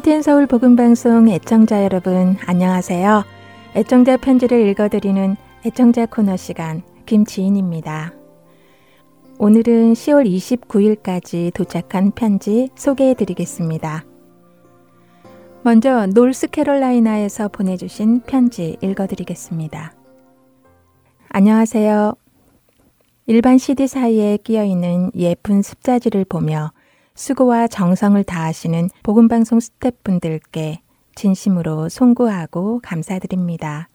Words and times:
할텐 0.00 0.22
서울 0.22 0.46
복음 0.46 0.76
방송 0.76 1.28
애청자 1.28 1.84
여러분 1.84 2.38
안녕하세요. 2.46 3.22
애청자 3.76 4.16
편지를 4.16 4.66
읽어드리는 4.68 5.36
애청자 5.66 6.06
코너 6.06 6.38
시간 6.38 6.82
김지인입니다. 7.04 8.14
오늘은 9.38 9.92
10월 9.92 10.26
29일까지 10.26 11.52
도착한 11.52 12.12
편지 12.12 12.70
소개해 12.76 13.12
드리겠습니다. 13.12 14.06
먼저 15.64 16.06
노스캐롤라이나에서 16.06 17.48
보내주신 17.48 18.22
편지 18.22 18.78
읽어드리겠습니다. 18.80 19.92
안녕하세요. 21.28 22.14
일반 23.26 23.58
CD 23.58 23.86
사이에 23.86 24.38
끼어 24.38 24.64
있는 24.64 25.10
예쁜 25.14 25.60
습자지를 25.60 26.24
보며 26.24 26.72
수고와 27.20 27.66
정성을 27.66 28.24
다하시는 28.24 28.88
복음방송 29.02 29.60
스태프분들께 29.60 30.80
진심으로 31.14 31.90
송구하고 31.90 32.80
감사드립니다. 32.82 33.90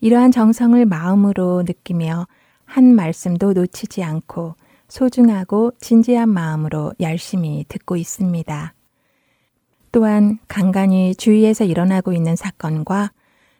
이러한 0.00 0.32
정성을 0.32 0.84
마음으로 0.84 1.62
느끼며 1.64 2.26
한 2.64 2.96
말씀도 2.96 3.52
놓치지 3.52 4.02
않고 4.02 4.56
소중하고 4.88 5.70
진지한 5.78 6.30
마음으로 6.30 6.94
열심히 6.98 7.64
듣고 7.68 7.94
있습니다. 7.94 8.74
또한 9.92 10.40
간간히 10.48 11.14
주위에서 11.14 11.62
일어나고 11.62 12.12
있는 12.12 12.34
사건과 12.34 13.12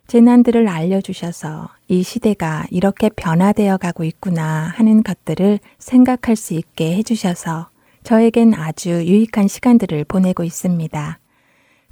재난들을 0.08 0.66
알려주셔서 0.66 1.68
이 1.86 2.02
시대가 2.02 2.66
이렇게 2.72 3.10
변화되어 3.10 3.76
가고 3.76 4.02
있구나 4.02 4.72
하는 4.74 5.04
것들을 5.04 5.60
생각할 5.78 6.34
수 6.34 6.54
있게 6.54 6.96
해주셔서 6.96 7.68
저에겐 8.08 8.54
아주 8.54 8.88
유익한 8.88 9.48
시간들을 9.48 10.04
보내고 10.04 10.42
있습니다. 10.42 11.18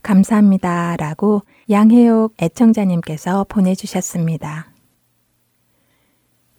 감사합니다. 0.02 0.96
라고 0.96 1.42
양혜옥 1.68 2.36
애청자님께서 2.40 3.44
보내주셨습니다. 3.50 4.72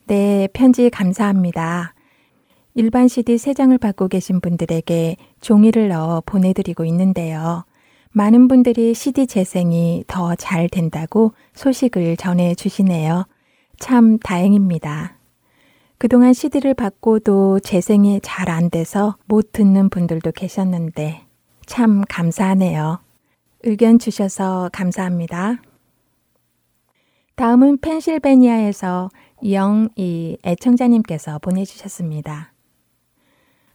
네, 0.05 0.47
편지 0.53 0.91
감사합니다. 0.91 1.95
일반 2.75 3.07
CD 3.07 3.37
3장을 3.37 3.79
받고 3.79 4.09
계신 4.09 4.41
분들에게 4.41 5.15
종이를 5.41 5.87
넣어 5.87 6.21
보내드리고 6.23 6.85
있는데요. 6.85 7.65
많은 8.11 8.47
분들이 8.47 8.93
CD 8.93 9.25
재생이 9.25 10.03
더 10.05 10.35
잘 10.35 10.69
된다고 10.69 11.33
소식을 11.55 12.17
전해 12.17 12.53
주시네요. 12.53 13.25
참 13.79 14.19
다행입니다. 14.19 15.16
그동안 15.97 16.33
CD를 16.33 16.73
받고도 16.73 17.59
재생이 17.59 18.19
잘 18.21 18.49
안 18.49 18.69
돼서 18.69 19.17
못 19.25 19.51
듣는 19.51 19.89
분들도 19.89 20.31
계셨는데 20.31 21.25
참 21.65 22.03
감사하네요. 22.07 22.99
의견 23.63 23.99
주셔서 23.99 24.69
감사합니다. 24.71 25.61
다음은 27.35 27.79
펜실베니아에서 27.79 29.09
영이 29.43 30.37
애청자님께서 30.43 31.39
보내주셨습니다. 31.39 32.53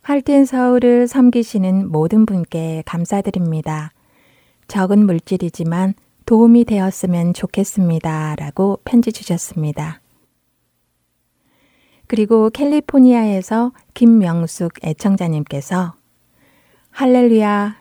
할텐 0.02 0.46
서울을 0.46 1.06
섬기시는 1.06 1.90
모든 1.90 2.26
분께 2.26 2.82
감사드립니다. 2.86 3.92
적은 4.66 5.06
물질이지만 5.06 5.94
도움이 6.26 6.64
되었으면 6.64 7.34
좋겠습니다. 7.34 8.36
라고 8.36 8.80
편지 8.84 9.12
주셨습니다. 9.12 10.02
그리고 12.12 12.50
캘리포니아에서 12.50 13.72
김명숙 13.94 14.84
애청자님께서 14.84 15.94
할렐루야 16.91 17.77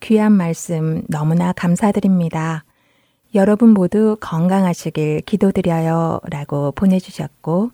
귀한 0.00 0.32
말씀 0.32 1.02
너무나 1.08 1.52
감사드립니다. 1.52 2.64
여러분 3.36 3.68
모두 3.68 4.16
건강하시길 4.20 5.20
기도드려요 5.20 6.18
라고 6.30 6.72
보내주셨고 6.72 7.70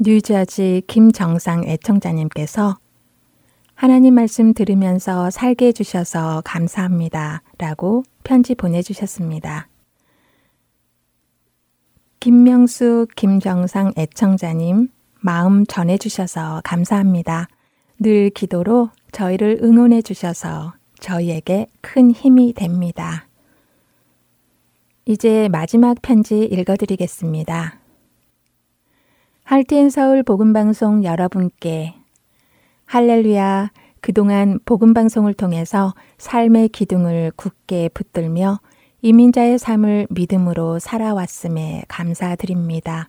뉴저지 0.00 0.82
김정상 0.86 1.64
애청자님께서 1.64 2.76
하나님 3.74 4.16
말씀 4.16 4.52
들으면서 4.52 5.30
살게 5.30 5.68
해주셔서 5.68 6.42
감사합니다 6.44 7.40
라고 7.56 8.02
편지 8.22 8.54
보내주셨습니다. 8.54 9.68
김명숙 12.20 13.14
김정상 13.16 13.94
애청자님 13.96 14.90
마음 15.24 15.64
전해주셔서 15.64 16.62
감사합니다. 16.64 17.46
늘 18.00 18.28
기도로 18.30 18.90
저희를 19.12 19.60
응원해 19.62 20.02
주셔서 20.02 20.74
저희에게 20.98 21.68
큰 21.80 22.10
힘이 22.10 22.52
됩니다. 22.52 23.28
이제 25.04 25.48
마지막 25.50 26.02
편지 26.02 26.44
읽어드리겠습니다. 26.44 27.78
할티엔 29.44 29.90
서울 29.90 30.24
복음방송 30.24 31.04
여러분께 31.04 31.94
할렐루야 32.86 33.70
그동안 34.00 34.58
복음방송을 34.64 35.34
통해서 35.34 35.94
삶의 36.18 36.70
기둥을 36.70 37.32
굳게 37.36 37.90
붙들며 37.94 38.58
이민자의 39.02 39.58
삶을 39.58 40.08
믿음으로 40.10 40.80
살아왔음에 40.80 41.84
감사드립니다. 41.86 43.08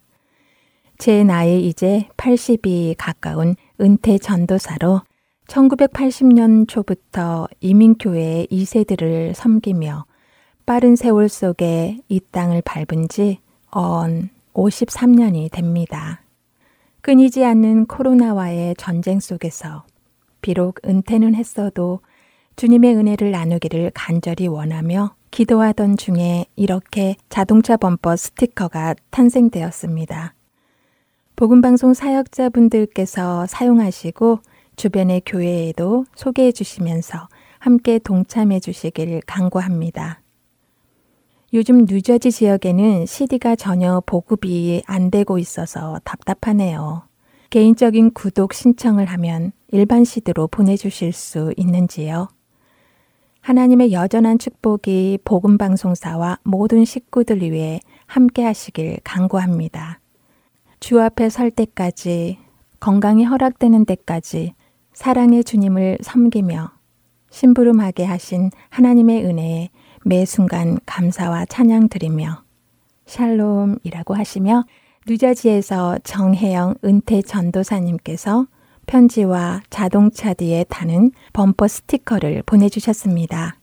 제 0.97 1.23
나이 1.23 1.67
이제 1.67 2.07
80이 2.17 2.95
가까운 2.97 3.55
은퇴 3.79 4.17
전도사로 4.17 5.01
1980년 5.47 6.67
초부터 6.67 7.47
이민교회 7.59 8.47
2세들을 8.49 9.33
섬기며 9.33 10.05
빠른 10.65 10.95
세월 10.95 11.29
속에 11.29 11.99
이 12.07 12.19
땅을 12.31 12.61
밟은 12.61 13.09
지 13.09 13.43
언 13.75 14.29
53년이 14.53 15.51
됩니다. 15.51 16.21
끊이지 17.01 17.43
않는 17.43 17.87
코로나와의 17.87 18.75
전쟁 18.77 19.19
속에서 19.19 19.83
비록 20.41 20.79
은퇴는 20.85 21.35
했어도 21.35 21.99
주님의 22.55 22.95
은혜를 22.95 23.31
나누기를 23.31 23.91
간절히 23.95 24.47
원하며 24.47 25.15
기도하던 25.31 25.97
중에 25.97 26.45
이렇게 26.55 27.15
자동차 27.29 27.77
범퍼 27.77 28.15
스티커가 28.15 28.93
탄생되었습니다. 29.09 30.35
복음방송 31.35 31.95
사역자분들께서 31.95 33.47
사용하시고 33.47 34.39
주변의 34.75 35.23
교회에도 35.25 36.05
소개해 36.15 36.51
주시면서 36.51 37.27
함께 37.57 37.97
동참해 37.97 38.59
주시길 38.59 39.21
강구합니다. 39.25 40.21
요즘 41.53 41.85
뉴저지 41.85 42.31
지역에는 42.31 43.05
CD가 43.05 43.55
전혀 43.55 44.01
보급이 44.05 44.83
안 44.85 45.09
되고 45.09 45.39
있어서 45.39 45.99
답답하네요. 46.03 47.03
개인적인 47.49 48.13
구독 48.13 48.53
신청을 48.53 49.05
하면 49.05 49.53
일반 49.71 50.03
CD로 50.03 50.47
보내주실 50.47 51.13
수 51.13 51.53
있는지요? 51.57 52.27
하나님의 53.41 53.91
여전한 53.91 54.37
축복이 54.37 55.19
복음방송사와 55.25 56.39
모든 56.43 56.85
식구들 56.85 57.41
위해 57.41 57.79
함께 58.05 58.43
하시길 58.43 58.99
강구합니다. 59.03 59.99
주 60.83 61.01
앞에 61.01 61.29
설 61.29 61.49
때까지 61.49 62.39
건강이 62.81 63.23
허락되는 63.23 63.85
때까지 63.85 64.53
사랑의 64.91 65.45
주님을 65.45 65.99
섬기며 66.01 66.71
심부름하게 67.29 68.03
하신 68.03 68.51
하나님의 68.67 69.23
은혜에 69.23 69.69
매 70.03 70.25
순간 70.25 70.77
감사와 70.85 71.45
찬양 71.45 71.87
드리며 71.87 72.43
샬롬이라고 73.05 74.13
하시며 74.13 74.65
뉴저지에서 75.07 75.99
정혜영 76.03 76.75
은퇴 76.83 77.21
전도사님께서 77.21 78.47
편지와 78.85 79.61
자동차 79.69 80.33
뒤에 80.33 80.65
다는 80.65 81.11
범퍼 81.31 81.65
스티커를 81.69 82.43
보내주셨습니다. 82.45 83.55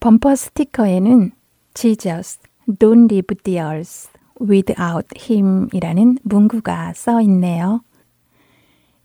범퍼 0.00 0.34
스티커에는 0.34 1.30
Jesus, 1.74 2.40
don't 2.66 3.08
leave 3.08 3.36
the 3.44 3.60
earth 3.60 4.19
without 4.40 5.06
him 5.18 5.68
이라는 5.72 6.18
문구가 6.22 6.92
써 6.94 7.20
있네요. 7.22 7.82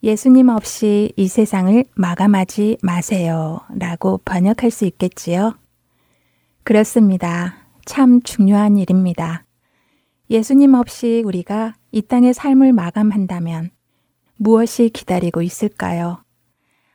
예수님 0.03 0.49
없이 0.49 1.11
이 1.15 1.27
세상을 1.27 1.83
마감하지 1.95 2.77
마세요. 2.81 3.61
라고 3.77 4.19
번역할 4.23 4.69
수 4.69 4.85
있겠지요? 4.85 5.55
그렇습니다. 6.63 7.55
참 7.85 8.21
중요한 8.21 8.77
일입니다. 8.77 9.45
예수님 10.29 10.73
없이 10.73 11.23
우리가 11.25 11.73
이 11.91 12.01
땅의 12.01 12.33
삶을 12.33 12.73
마감한다면 12.73 13.71
무엇이 14.37 14.89
기다리고 14.89 15.41
있을까요? 15.41 16.23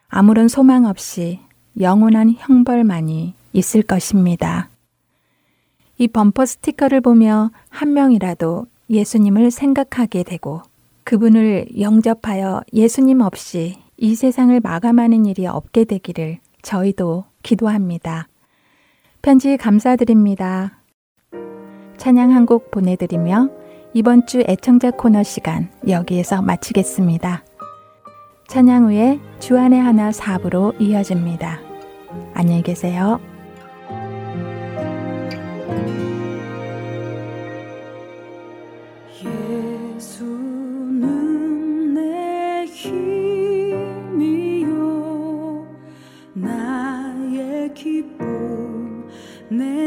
아무런 0.09 0.49
소망 0.49 0.85
없이 0.85 1.41
영원한 1.81 2.35
형벌만이 2.37 3.35
있을 3.53 3.83
것입니다. 3.83 4.69
이 6.00 6.08
범퍼 6.08 6.47
스티커를 6.47 7.02
보며 7.02 7.50
한 7.69 7.93
명이라도 7.93 8.64
예수님을 8.88 9.50
생각하게 9.50 10.23
되고 10.23 10.62
그분을 11.05 11.67
영접하여 11.79 12.62
예수님 12.73 13.20
없이 13.20 13.76
이 13.99 14.14
세상을 14.14 14.58
마감하는 14.61 15.26
일이 15.26 15.47
없게 15.47 15.85
되기를 15.85 16.38
저희도 16.62 17.25
기도합니다. 17.43 18.29
편지 19.20 19.58
감사드립니다. 19.58 20.81
찬양 21.99 22.32
한 22.32 22.47
곡 22.47 22.70
보내드리며 22.70 23.50
이번 23.93 24.26
주 24.26 24.43
애청자 24.49 24.91
코너 24.91 25.23
시간 25.23 25.69
여기에서 25.87 26.41
마치겠습니다. 26.41 27.44
찬양 28.49 28.87
후에 28.87 29.20
주안의 29.38 29.79
하나 29.79 30.12
사부로 30.12 30.73
이어집니다. 30.79 31.61
안녕히 32.32 32.62
계세요. 32.62 33.20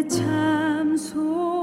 참소 0.02 1.63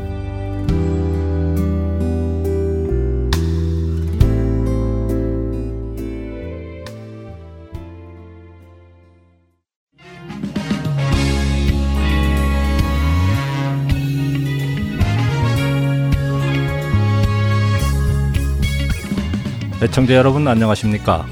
애청자 19.83 20.13
여러분 20.13 20.47
안녕하십니까? 20.47 21.25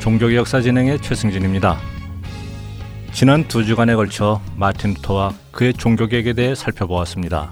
종교개 0.00 0.36
역사 0.36 0.60
진행의 0.60 1.00
최승진입니다. 1.00 1.78
지난 3.12 3.48
두 3.48 3.64
주간에 3.64 3.94
걸쳐 3.94 4.42
마틴 4.56 4.92
루터와 4.92 5.32
그의 5.52 5.72
종교개혁에 5.72 6.34
대해 6.34 6.54
살펴보았습니다. 6.54 7.50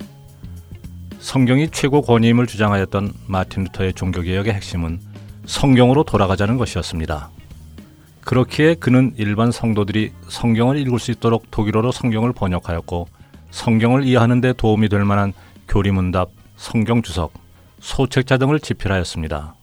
성경이 1.21 1.71
최고 1.71 2.03
권위임을 2.03 2.47
주장하였던 2.47 3.15
마틴 3.27 3.65
루터의 3.65 3.95
종교개혁의 3.95 4.53
핵심은 4.53 5.01
성경으로 5.47 6.05
돌아가자는 6.05 6.59
것이었습니다. 6.59 7.31
그렇기에 8.21 8.75
그는 8.75 9.15
일반 9.17 9.51
성도들이 9.51 10.13
성경을 10.29 10.77
읽을 10.77 10.99
수 10.99 11.13
있도록 11.13 11.51
독일어로 11.51 11.93
성경을 11.93 12.35
번역하였고 12.35 13.09
성경을 13.53 14.05
이해하는 14.05 14.43
데 14.43 14.53
도움이 14.53 14.91
될 14.91 15.03
만한 15.07 15.33
교리문답, 15.67 16.29
성경주석, 16.57 17.33
소책자 17.81 18.37
등을 18.37 18.61
집필하였습니다. 18.61 19.56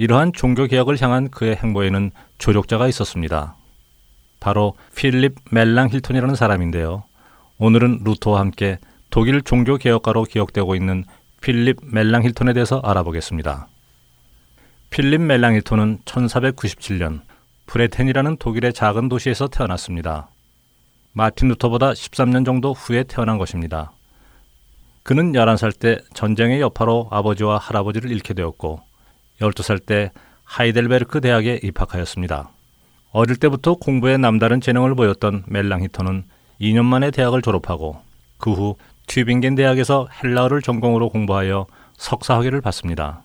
이러한 0.00 0.32
종교 0.32 0.66
개혁을 0.66 0.96
향한 1.02 1.28
그의 1.28 1.56
행보에는 1.56 2.10
조력자가 2.38 2.88
있었습니다. 2.88 3.54
바로 4.40 4.72
필립 4.96 5.34
멜랑히톤이라는 5.50 6.36
사람인데요. 6.36 7.04
오늘은 7.58 8.00
루터와 8.04 8.40
함께 8.40 8.78
독일 9.10 9.42
종교 9.42 9.76
개혁가로 9.76 10.24
기억되고 10.24 10.74
있는 10.74 11.04
필립 11.42 11.80
멜랑히톤에 11.82 12.54
대해서 12.54 12.80
알아보겠습니다. 12.82 13.68
필립 14.88 15.20
멜랑히톤은 15.20 15.98
1497년 16.06 17.20
브레텐이라는 17.66 18.38
독일의 18.38 18.72
작은 18.72 19.10
도시에서 19.10 19.48
태어났습니다. 19.48 20.30
마틴 21.12 21.48
루터보다 21.48 21.92
13년 21.92 22.46
정도 22.46 22.72
후에 22.72 23.02
태어난 23.02 23.36
것입니다. 23.36 23.92
그는 25.02 25.32
11살 25.32 25.78
때 25.78 25.98
전쟁의 26.14 26.62
여파로 26.62 27.08
아버지와 27.10 27.58
할아버지를 27.58 28.10
잃게 28.10 28.32
되었고 28.32 28.88
12살 29.40 29.84
때 29.84 30.12
하이델베르크 30.44 31.20
대학에 31.20 31.60
입학하였습니다. 31.62 32.50
어릴 33.12 33.36
때부터 33.36 33.74
공부에 33.74 34.16
남다른 34.16 34.60
재능을 34.60 34.94
보였던 34.94 35.44
멜랑히터는 35.46 36.24
2년 36.60 36.84
만에 36.84 37.10
대학을 37.10 37.42
졸업하고 37.42 38.00
그 38.38 38.52
후 38.52 38.76
튜빙겐 39.10 39.56
대학에서 39.56 40.06
헬라어를 40.22 40.62
전공으로 40.62 41.08
공부하여 41.08 41.66
석사학위를 41.96 42.60
받습니다. 42.60 43.24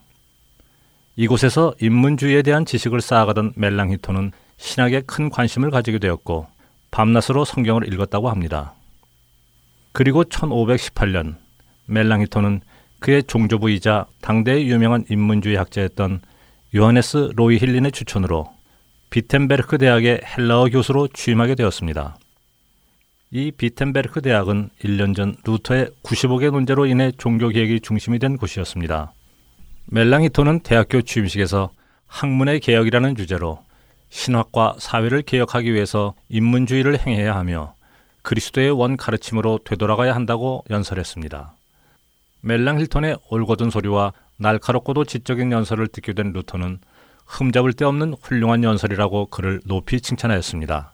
이곳에서 1.15 1.75
인문주의에 1.79 2.41
대한 2.41 2.65
지식을 2.65 3.01
쌓아가던 3.01 3.53
멜랑히토는 3.55 4.31
신학에 4.57 5.01
큰 5.01 5.29
관심을 5.29 5.69
가지게 5.69 5.99
되었고 5.99 6.47
밤낮으로 6.89 7.45
성경을 7.45 7.93
읽었다고 7.93 8.29
합니다. 8.31 8.73
그리고 9.91 10.23
1518년 10.23 11.35
멜랑히톤은 11.85 12.61
그의 13.05 13.21
종조부이자 13.21 14.07
당대의 14.21 14.67
유명한 14.67 15.05
인문주의 15.11 15.57
학자였던 15.57 16.21
요하네스 16.75 17.33
로이힐린의 17.35 17.91
추천으로 17.91 18.51
비텐베르크 19.11 19.77
대학의 19.77 20.21
헬라어 20.25 20.69
교수로 20.69 21.09
취임하게 21.09 21.53
되었습니다. 21.53 22.17
이 23.29 23.51
비텐베르크 23.51 24.23
대학은 24.23 24.71
1년 24.83 25.15
전 25.15 25.35
루터의 25.45 25.89
95개 26.01 26.49
논제로 26.49 26.87
인해 26.87 27.11
종교 27.15 27.49
개혁이 27.49 27.81
중심이 27.81 28.17
된 28.17 28.37
곳이었습니다. 28.37 29.13
멜랑히톤은 29.85 30.61
대학교 30.61 31.03
취임식에서 31.03 31.69
학문의 32.07 32.59
개혁이라는 32.59 33.15
주제로 33.15 33.59
신학과 34.09 34.77
사회를 34.79 35.21
개혁하기 35.21 35.71
위해서 35.71 36.15
인문주의를 36.29 37.05
행해야 37.05 37.35
하며 37.35 37.75
그리스도의 38.23 38.71
원 38.71 38.97
가르침으로 38.97 39.59
되돌아가야 39.63 40.15
한다고 40.15 40.63
연설했습니다. 40.71 41.54
멜랑히톤의 42.45 43.17
올곧은 43.31 43.71
소리와 43.71 44.13
날카롭고도 44.37 45.05
지적인 45.05 45.51
연설을 45.51 45.87
듣게 45.87 46.13
된 46.13 46.31
루터는 46.31 46.77
흠잡을 47.25 47.73
데 47.73 47.85
없는 47.85 48.13
훌륭한 48.21 48.63
연설이라고 48.63 49.27
그를 49.27 49.61
높이 49.65 49.99
칭찬하였습니다. 49.99 50.91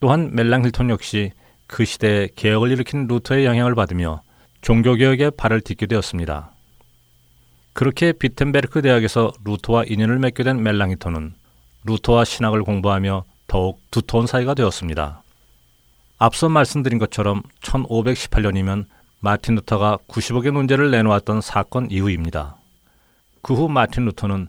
또한 0.00 0.30
멜랑히톤 0.34 0.90
역시 0.90 1.32
그 1.66 1.86
시대에 1.86 2.28
개혁을 2.36 2.70
일으킨 2.70 3.06
루터의 3.06 3.46
영향을 3.46 3.74
받으며 3.74 4.20
종교개혁에 4.60 5.30
발을 5.30 5.62
딛게 5.62 5.86
되었습니다. 5.86 6.50
그렇게 7.72 8.12
비텐베르크 8.12 8.82
대학에서 8.82 9.32
루터와 9.42 9.84
인연을 9.84 10.18
맺게 10.18 10.42
된 10.42 10.62
멜랑히톤은 10.62 11.32
루터와 11.84 12.26
신학을 12.26 12.62
공부하며 12.62 13.24
더욱 13.46 13.80
두터운 13.90 14.26
사이가 14.26 14.52
되었습니다. 14.52 15.22
앞서 16.18 16.50
말씀드린 16.50 16.98
것처럼 16.98 17.42
1518년이면 17.62 18.84
마틴 19.26 19.56
루터가 19.56 19.98
95개의 20.06 20.52
논제를 20.52 20.92
내놓았던 20.92 21.40
사건 21.40 21.90
이후입니다. 21.90 22.58
그 23.42 23.54
후 23.54 23.68
마틴 23.68 24.04
루터는 24.04 24.46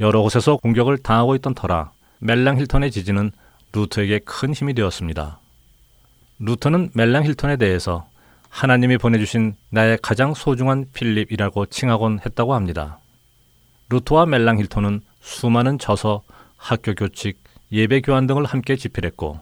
여러 0.00 0.22
곳에서 0.22 0.56
공격을 0.56 0.96
당하고 0.96 1.34
있던 1.34 1.52
터라 1.52 1.92
멜랑히톤의 2.20 2.90
지지는 2.90 3.32
루터에게 3.74 4.20
큰 4.20 4.54
힘이 4.54 4.72
되었습니다. 4.72 5.40
루터는 6.38 6.92
멜랑히톤에 6.94 7.58
대해서 7.58 8.06
하나님이 8.48 8.96
보내주신 8.96 9.56
나의 9.68 9.98
가장 10.00 10.32
소중한 10.32 10.86
필립이라고 10.94 11.66
칭하곤 11.66 12.20
했다고 12.24 12.54
합니다. 12.54 13.00
루터와 13.90 14.24
멜랑히톤은 14.24 15.02
수많은 15.20 15.78
저서, 15.78 16.22
학교 16.56 16.94
교칙, 16.94 17.38
예배 17.72 18.00
교환 18.00 18.26
등을 18.26 18.46
함께 18.46 18.76
집필했고 18.76 19.38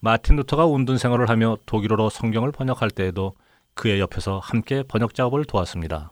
마틴 0.00 0.34
루터가 0.34 0.66
은둔 0.66 0.98
생활을 0.98 1.28
하며 1.28 1.56
독일어로 1.66 2.10
성경을 2.10 2.50
번역할 2.50 2.90
때에도 2.90 3.34
그의 3.78 4.00
옆에서 4.00 4.40
함께 4.40 4.82
번역 4.82 5.14
작업을 5.14 5.44
도왔습니다. 5.44 6.10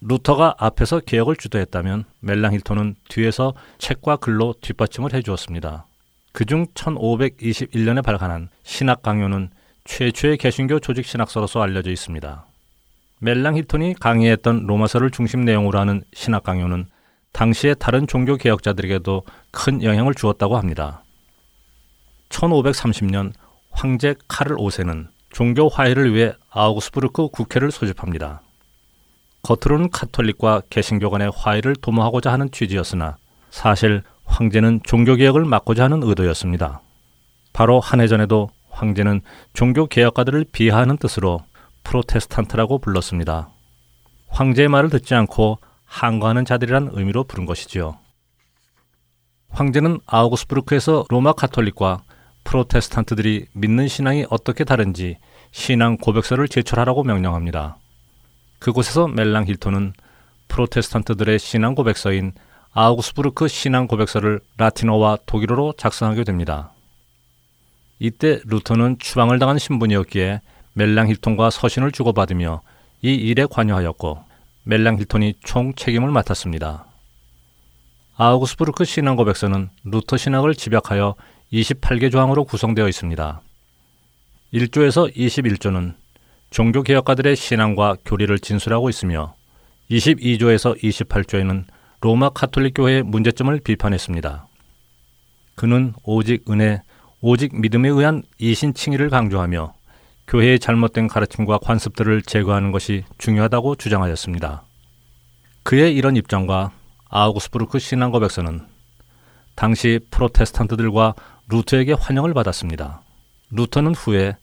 루터가 0.00 0.56
앞에서 0.58 1.00
개혁을 1.00 1.36
주도했다면 1.36 2.04
멜랑히톤은 2.18 2.96
뒤에서 3.08 3.54
책과 3.78 4.16
글로 4.16 4.54
뒷받침을 4.60 5.14
해주었습니다. 5.14 5.86
그중 6.32 6.66
1521년에 6.74 8.04
발간한 8.04 8.50
신학 8.64 9.02
강요는 9.02 9.50
최초의 9.84 10.36
개신교 10.36 10.80
조직 10.80 11.06
신학서로서 11.06 11.62
알려져 11.62 11.92
있습니다. 11.92 12.44
멜랑 13.20 13.56
힐톤이 13.56 13.94
강의했던 14.00 14.66
로마서를 14.66 15.10
중심 15.10 15.44
내용으로 15.44 15.78
하는 15.78 16.02
신학 16.12 16.42
강요는 16.42 16.86
당시의 17.32 17.76
다른 17.78 18.08
종교 18.08 18.36
개혁자들에게도 18.36 19.22
큰 19.52 19.82
영향을 19.82 20.14
주었다고 20.14 20.56
합니다. 20.56 21.04
1530년 22.30 23.32
황제 23.70 24.16
카를 24.26 24.56
5세는 24.56 25.13
종교 25.34 25.68
화해를 25.68 26.14
위해 26.14 26.32
아우구스부르크 26.50 27.28
국회를 27.28 27.72
소집합니다. 27.72 28.40
겉으로는 29.42 29.90
카톨릭과 29.90 30.62
개신교 30.70 31.10
간의 31.10 31.32
화해를 31.34 31.74
도모하고자 31.74 32.32
하는 32.32 32.48
취지였으나 32.52 33.16
사실 33.50 34.04
황제는 34.26 34.80
종교개혁을 34.84 35.44
막고자 35.44 35.84
하는 35.84 36.04
의도였습니다. 36.04 36.80
바로 37.52 37.80
한 37.80 38.00
해 38.00 38.06
전에도 38.06 38.48
황제는 38.70 39.22
종교개혁가들을 39.54 40.46
비하하는 40.52 40.96
뜻으로 40.98 41.40
프로테스탄트라고 41.82 42.78
불렀습니다. 42.78 43.48
황제의 44.28 44.68
말을 44.68 44.88
듣지 44.88 45.16
않고 45.16 45.58
항거하는 45.84 46.44
자들이란 46.44 46.90
의미로 46.92 47.24
부른 47.24 47.44
것이지요. 47.44 47.98
황제는 49.50 49.98
아우구스부르크에서 50.06 51.06
로마 51.08 51.32
카톨릭과 51.32 52.04
프로테스탄트들이 52.44 53.46
믿는 53.52 53.88
신앙이 53.88 54.26
어떻게 54.30 54.64
다른지 54.64 55.18
신앙 55.50 55.96
고백서를 55.96 56.48
제출하라고 56.48 57.02
명령합니다. 57.02 57.78
그곳에서 58.58 59.08
멜랑히톤은 59.08 59.92
프로테스탄트들의 60.48 61.38
신앙 61.38 61.74
고백서인 61.74 62.32
아우구스부르크 62.72 63.48
신앙 63.48 63.86
고백서를 63.86 64.40
라틴어와 64.56 65.18
독일어로 65.26 65.74
작성하게 65.76 66.24
됩니다. 66.24 66.72
이때 67.98 68.40
루터는 68.44 68.98
추방을 68.98 69.38
당한 69.38 69.58
신분이었기에 69.58 70.40
멜랑히톤과 70.74 71.50
서신을 71.50 71.92
주고받으며 71.92 72.62
이 73.02 73.14
일에 73.14 73.46
관여하였고 73.48 74.24
멜랑히톤이 74.64 75.34
총 75.44 75.74
책임을 75.74 76.10
맡았습니다. 76.10 76.86
아우구스부르크 78.16 78.84
신앙 78.84 79.16
고백서는 79.16 79.70
루터 79.84 80.16
신학을 80.16 80.54
집약하여 80.54 81.14
28개 81.54 82.10
조항으로 82.10 82.44
구성되어 82.44 82.88
있습니다. 82.88 83.40
1조에서 84.52 85.14
21조는 85.14 85.94
종교 86.50 86.82
개혁가들의 86.82 87.36
신앙과 87.36 87.96
교리를 88.04 88.36
진술하고 88.40 88.88
있으며 88.88 89.34
22조에서 89.90 90.76
28조에는 90.80 91.64
로마 92.00 92.30
카톨릭 92.30 92.74
교회의 92.74 93.02
문제점을 93.04 93.58
비판했습니다. 93.60 94.46
그는 95.54 95.92
오직 96.02 96.50
은혜, 96.50 96.82
오직 97.20 97.58
믿음에 97.58 97.88
의한 97.88 98.22
이신 98.38 98.74
칭의를 98.74 99.08
강조하며 99.10 99.74
교회의 100.26 100.58
잘못된 100.58 101.06
가르침과 101.06 101.58
관습들을 101.58 102.22
제거하는 102.22 102.72
것이 102.72 103.04
중요하다고 103.18 103.76
주장하였습니다. 103.76 104.64
그의 105.62 105.94
이런 105.94 106.16
입장과 106.16 106.72
아우구스부르크 107.08 107.78
신앙 107.78 108.10
고백서는 108.10 108.66
당시 109.54 110.00
프로테스탄트들과 110.10 111.14
루터에게 111.48 111.92
환영을 111.92 112.32
받았습니다. 112.34 113.02
루터는 113.50 113.94
후에 113.94 114.36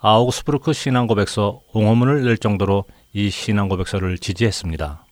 아우구스부르크 0.00 0.72
신앙 0.72 1.06
고백서 1.06 1.60
옹호문을 1.72 2.24
낼 2.24 2.36
정도로 2.36 2.84
이 3.12 3.30
신앙 3.30 3.68
고백서를 3.68 4.18
지지했습니다. 4.18 5.04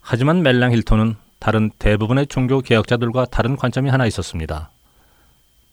하지만 0.00 0.42
멜랑 0.42 0.72
힐톤은 0.72 1.16
다른 1.38 1.70
대부분의 1.78 2.26
종교 2.26 2.60
개혁자들과 2.60 3.26
다른 3.26 3.56
관점이 3.56 3.90
하나 3.90 4.06
있었습니다. 4.06 4.70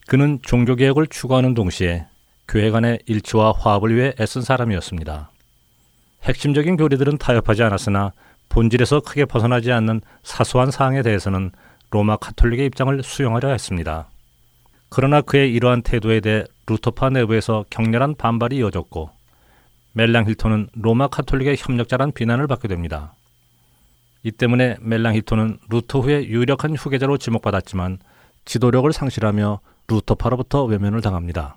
그는 0.08 0.40
종교 0.42 0.76
개혁을 0.76 1.08
추구하는 1.08 1.54
동시에 1.54 2.06
교회 2.48 2.72
간의 2.72 3.00
일치와 3.06 3.54
화합을 3.58 3.96
위해 3.96 4.14
애쓴 4.20 4.42
사람이었습니다. 4.42 5.32
핵심적인 6.24 6.78
교리들은 6.78 7.18
타협하지 7.18 7.64
않았으나 7.64 8.14
본질에서 8.50 9.02
크게 9.02 9.26
벗어나지 9.26 9.72
않는 9.72 10.02
사소한 10.24 10.72
사항에 10.72 11.02
대해서는 11.02 11.52
로마 11.92 12.16
카톨릭의 12.16 12.66
입장을 12.68 13.04
수용하려 13.04 13.50
했습니다. 13.50 14.08
그러나 14.90 15.22
그의 15.22 15.54
이러한 15.54 15.82
태도에 15.82 16.20
대해 16.20 16.44
루터파 16.66 17.10
내부에서 17.10 17.66
격렬한 17.70 18.16
반발이 18.16 18.58
이어졌고 18.58 19.10
멜랑히톤은 19.94 20.70
로마 20.74 21.08
카톨릭의 21.08 21.58
협력자란 21.58 22.12
비난을 22.12 22.48
받게 22.48 22.68
됩니다. 22.68 23.14
이 24.24 24.32
때문에 24.32 24.78
멜랑히톤은 24.82 25.60
루터 25.70 26.02
후의 26.02 26.28
유력한 26.30 26.76
후계자로 26.76 27.18
지목받았지만 27.18 28.00
지도력을 28.46 28.92
상실하며 28.92 29.60
루터파로부터 29.88 30.66
외면을 30.66 31.02
당합니다. 31.02 31.56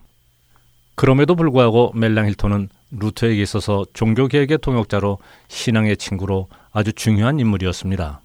그럼에도 0.94 1.34
불구하고 1.34 1.92
멜랑히톤은 1.94 2.68
루터에게 2.90 3.40
있어서 3.42 3.84
종교개혁의 3.92 4.58
동역자로 4.58 5.18
신앙의 5.48 5.96
친구로 5.96 6.48
아주 6.72 6.92
중요한 6.92 7.40
인물이었습니다. 7.40 8.20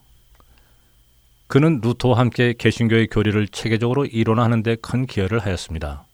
그는 1.48 1.80
루터와 1.82 2.18
함께 2.18 2.54
개신교의 2.58 3.08
교리를 3.08 3.48
체계적으로 3.50 4.06
이론화하는 4.06 4.64
데 4.64 4.76
큰 4.76 5.06
기여를 5.06 5.40
하였습니다. 5.40 6.06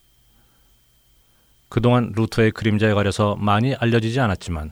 그동안 1.70 2.12
루터의 2.16 2.52
그림자에 2.52 2.94
가려서 2.94 3.38
많이 3.38 3.74
알려지지 3.74 4.20
않았지만 4.20 4.72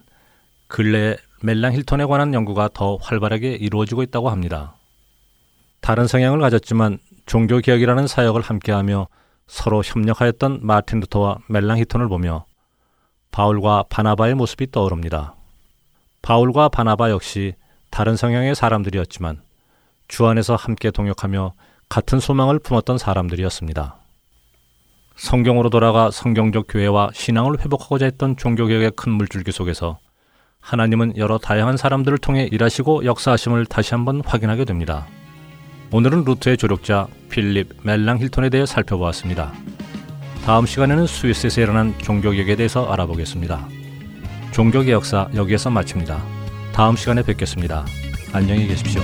근래에 0.67 1.15
멜랑 1.41 1.73
힐톤에 1.73 2.05
관한 2.05 2.33
연구가 2.33 2.69
더 2.73 2.97
활발하게 2.97 3.53
이루어지고 3.55 4.03
있다고 4.03 4.29
합니다. 4.29 4.75
다른 5.79 6.07
성향을 6.07 6.39
가졌지만 6.39 6.99
종교개혁이라는 7.25 8.07
사역을 8.07 8.41
함께하며 8.41 9.07
서로 9.47 9.81
협력하였던 9.81 10.59
마틴 10.61 10.99
루터와 10.99 11.37
멜랑 11.47 11.77
히톤을 11.79 12.09
보며 12.09 12.45
바울과 13.31 13.85
바나바의 13.89 14.35
모습이 14.35 14.71
떠오릅니다. 14.71 15.35
바울과 16.21 16.69
바나바 16.69 17.09
역시 17.11 17.53
다른 17.89 18.17
성향의 18.17 18.55
사람들이었지만 18.55 19.41
주 20.09 20.25
안에서 20.27 20.57
함께 20.57 20.91
동역하며 20.91 21.53
같은 21.87 22.19
소망을 22.19 22.59
품었던 22.59 22.97
사람들이었습니다. 22.97 23.95
성경으로 25.15 25.69
돌아가 25.69 26.11
성경적 26.11 26.65
교회와 26.67 27.11
신앙을 27.13 27.59
회복하고자 27.59 28.05
했던 28.05 28.35
종교개혁의 28.35 28.91
큰 28.95 29.13
물줄기 29.13 29.51
속에서 29.51 29.99
하나님은 30.59 31.17
여러 31.17 31.37
다양한 31.37 31.77
사람들을 31.77 32.17
통해 32.17 32.49
일하시고 32.51 33.05
역사하심을 33.05 33.65
다시 33.65 33.93
한번 33.93 34.21
확인하게 34.25 34.65
됩니다. 34.65 35.07
오늘은 35.91 36.25
루트의 36.25 36.57
조력자 36.57 37.07
필립 37.29 37.69
멜랑 37.83 38.19
힐톤에 38.19 38.49
대해 38.49 38.65
살펴보았습니다. 38.65 39.53
다음 40.45 40.65
시간에는 40.65 41.05
스위스에서 41.05 41.61
일어난 41.61 41.97
종교개혁에 41.99 42.55
대해서 42.55 42.91
알아보겠습니다. 42.91 43.67
종교개 44.51 44.91
역사 44.91 45.29
여기에서 45.35 45.69
마칩니다. 45.69 46.21
다음 46.73 46.95
시간에 46.95 47.23
뵙겠습니다. 47.23 47.85
안녕히 48.33 48.67
계십시오. 48.67 49.01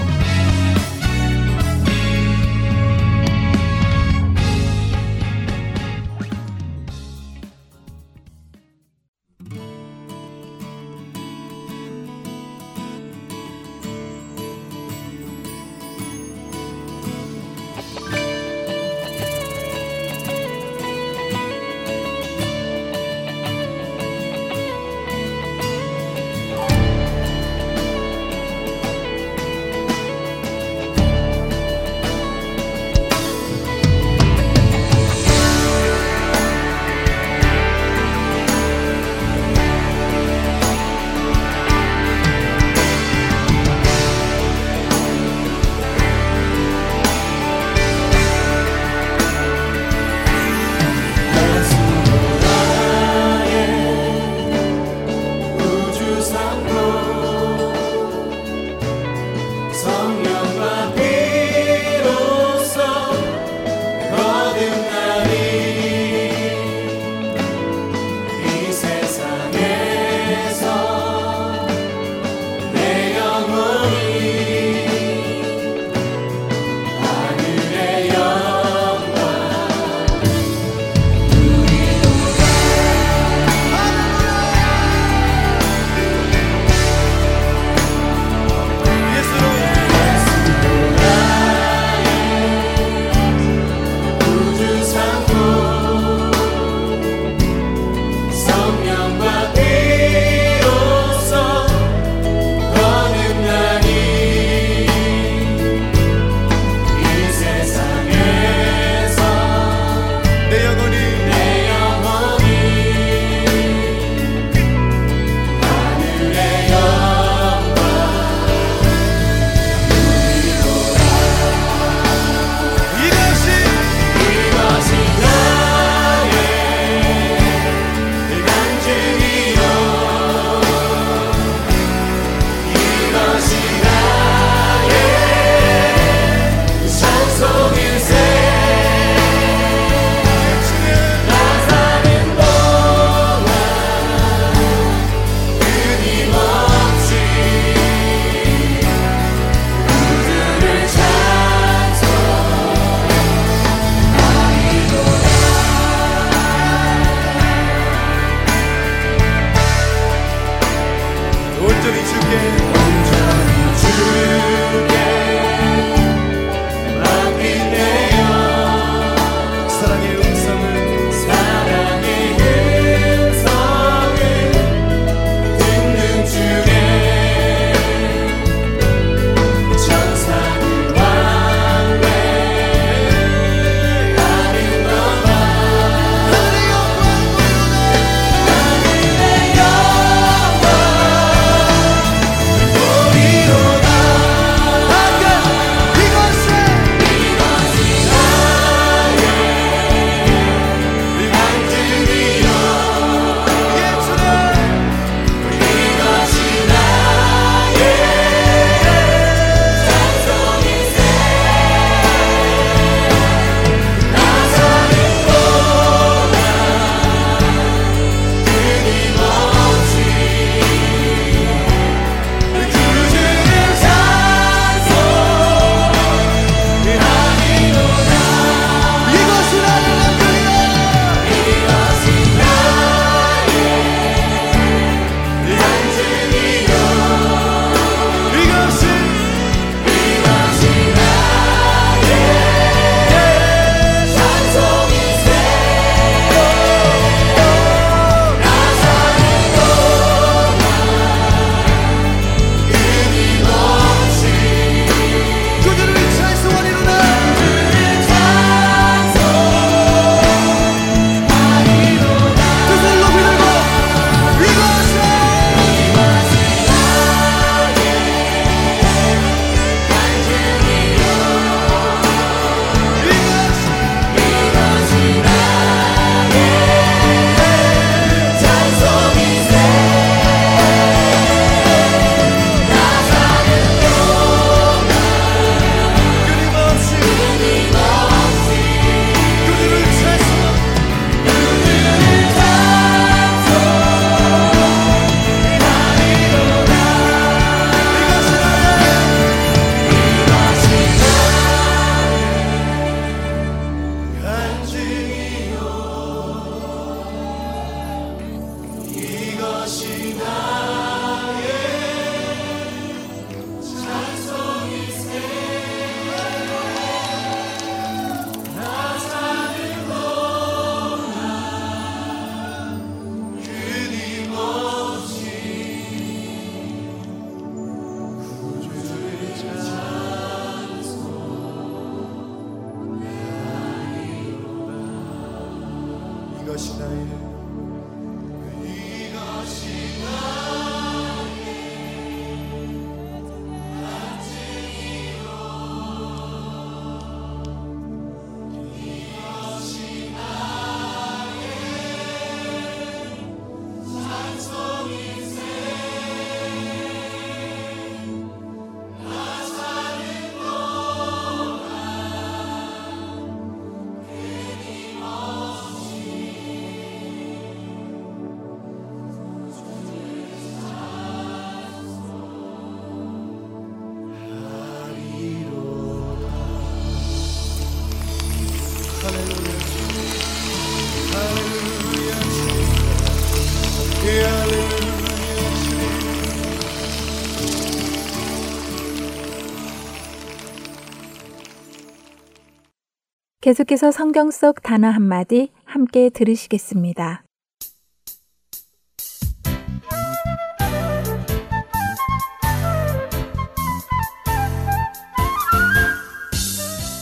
계속해서 393.46 393.92
성경 393.92 394.32
속 394.32 394.64
단어 394.64 394.88
한마디 394.88 395.52
함께 395.66 396.10
들으시겠습니다. 396.10 397.24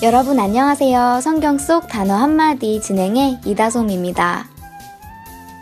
여러분 0.04 0.38
안녕하세요. 0.38 1.22
성경 1.22 1.58
속 1.58 1.88
단어 1.88 2.16
한마디 2.16 2.82
진행의 2.82 3.40
이다솜입니다. 3.46 4.46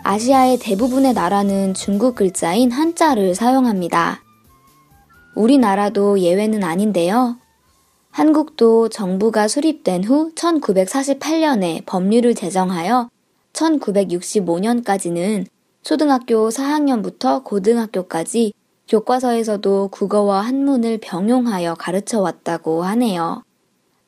아시아의 0.04 0.58
대부분의 0.58 1.14
나라는 1.14 1.76
중국 1.76 2.16
글자인 2.16 2.72
한자를 2.72 3.36
사용합니다. 3.36 4.24
우리나라도 5.36 6.18
예외는 6.18 6.64
아닌데요. 6.64 7.38
한국도 8.12 8.90
정부가 8.90 9.48
수립된 9.48 10.04
후 10.04 10.34
1948년에 10.36 11.86
법률을 11.86 12.36
제정하여 12.36 13.10
1965년까지는 13.54 15.46
초등학교 15.82 16.50
4학년부터 16.50 17.44
고등학교까지 17.44 18.54
교과서에서도 18.90 19.88
국어와 19.88 20.42
한문을 20.42 20.98
병용하여 21.02 21.76
가르쳐 21.76 22.20
왔다고 22.20 22.84
하네요. 22.84 23.44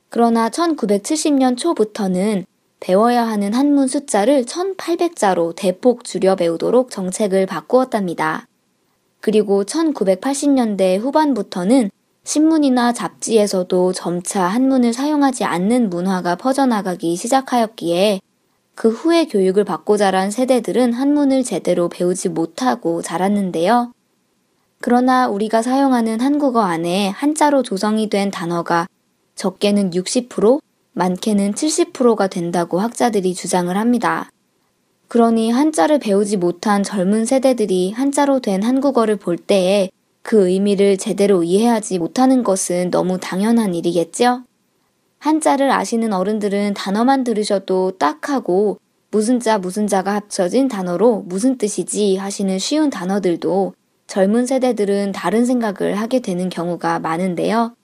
그러나 0.09 0.49
1970년 0.49 1.57
초부터는 1.57 2.45
배워야 2.81 3.25
하는 3.25 3.53
한문 3.53 3.87
숫자를 3.87 4.43
1800자로 4.43 5.55
대폭 5.55 6.03
줄여 6.03 6.35
배우도록 6.35 6.91
정책을 6.91 7.45
바꾸었답니다. 7.45 8.45
그리고 9.21 9.63
1980년대 9.63 10.99
후반부터는 10.99 11.89
신문이나 12.23 12.93
잡지에서도 12.93 13.91
점차 13.93 14.43
한문을 14.45 14.93
사용하지 14.93 15.43
않는 15.43 15.89
문화가 15.89 16.36
퍼져나가기 16.36 17.15
시작하였기에 17.15 18.21
그 18.75 18.89
후에 18.89 19.25
교육을 19.25 19.65
받고 19.65 19.97
자란 19.97 20.31
세대들은 20.31 20.93
한문을 20.93 21.43
제대로 21.43 21.89
배우지 21.89 22.29
못하고 22.29 23.01
자랐는데요. 23.01 23.91
그러나 24.79 25.27
우리가 25.27 25.62
사용하는 25.62 26.19
한국어 26.19 26.62
안에 26.62 27.09
한자로 27.09 27.62
조성이 27.63 28.09
된 28.09 28.31
단어가 28.31 28.88
적게는 29.36 29.91
60%, 29.91 30.62
많게는 30.93 31.53
70%가 31.53 32.27
된다고 32.27 32.79
학자들이 32.79 33.33
주장을 33.33 33.75
합니다. 33.75 34.29
그러니 35.07 35.51
한자를 35.51 35.99
배우지 35.99 36.38
못한 36.38 36.83
젊은 36.83 37.25
세대들이 37.25 37.91
한자로 37.91 38.39
된 38.39 38.63
한국어를 38.63 39.17
볼 39.17 39.38
때에 39.38 39.89
그 40.23 40.47
의미를 40.47 40.97
제대로 40.97 41.43
이해하지 41.43 41.99
못하는 41.99 42.43
것은 42.43 42.89
너무 42.89 43.19
당연한 43.19 43.75
일이겠죠? 43.75 44.43
한자를 45.19 45.69
아시는 45.69 46.12
어른들은 46.12 46.73
단어만 46.73 47.23
들으셔도 47.23 47.91
딱 47.97 48.29
하고 48.29 48.79
무슨 49.12 49.39
자 49.39 49.59
무슨 49.59 49.86
자가 49.86 50.15
합쳐진 50.15 50.69
단어로 50.69 51.25
무슨 51.27 51.57
뜻이지 51.57 52.15
하시는 52.15 52.57
쉬운 52.57 52.89
단어들도 52.89 53.73
젊은 54.07 54.45
세대들은 54.45 55.12
다른 55.12 55.45
생각을 55.45 55.95
하게 55.95 56.19
되는 56.19 56.49
경우가 56.49 56.99
많은데요. 56.99 57.75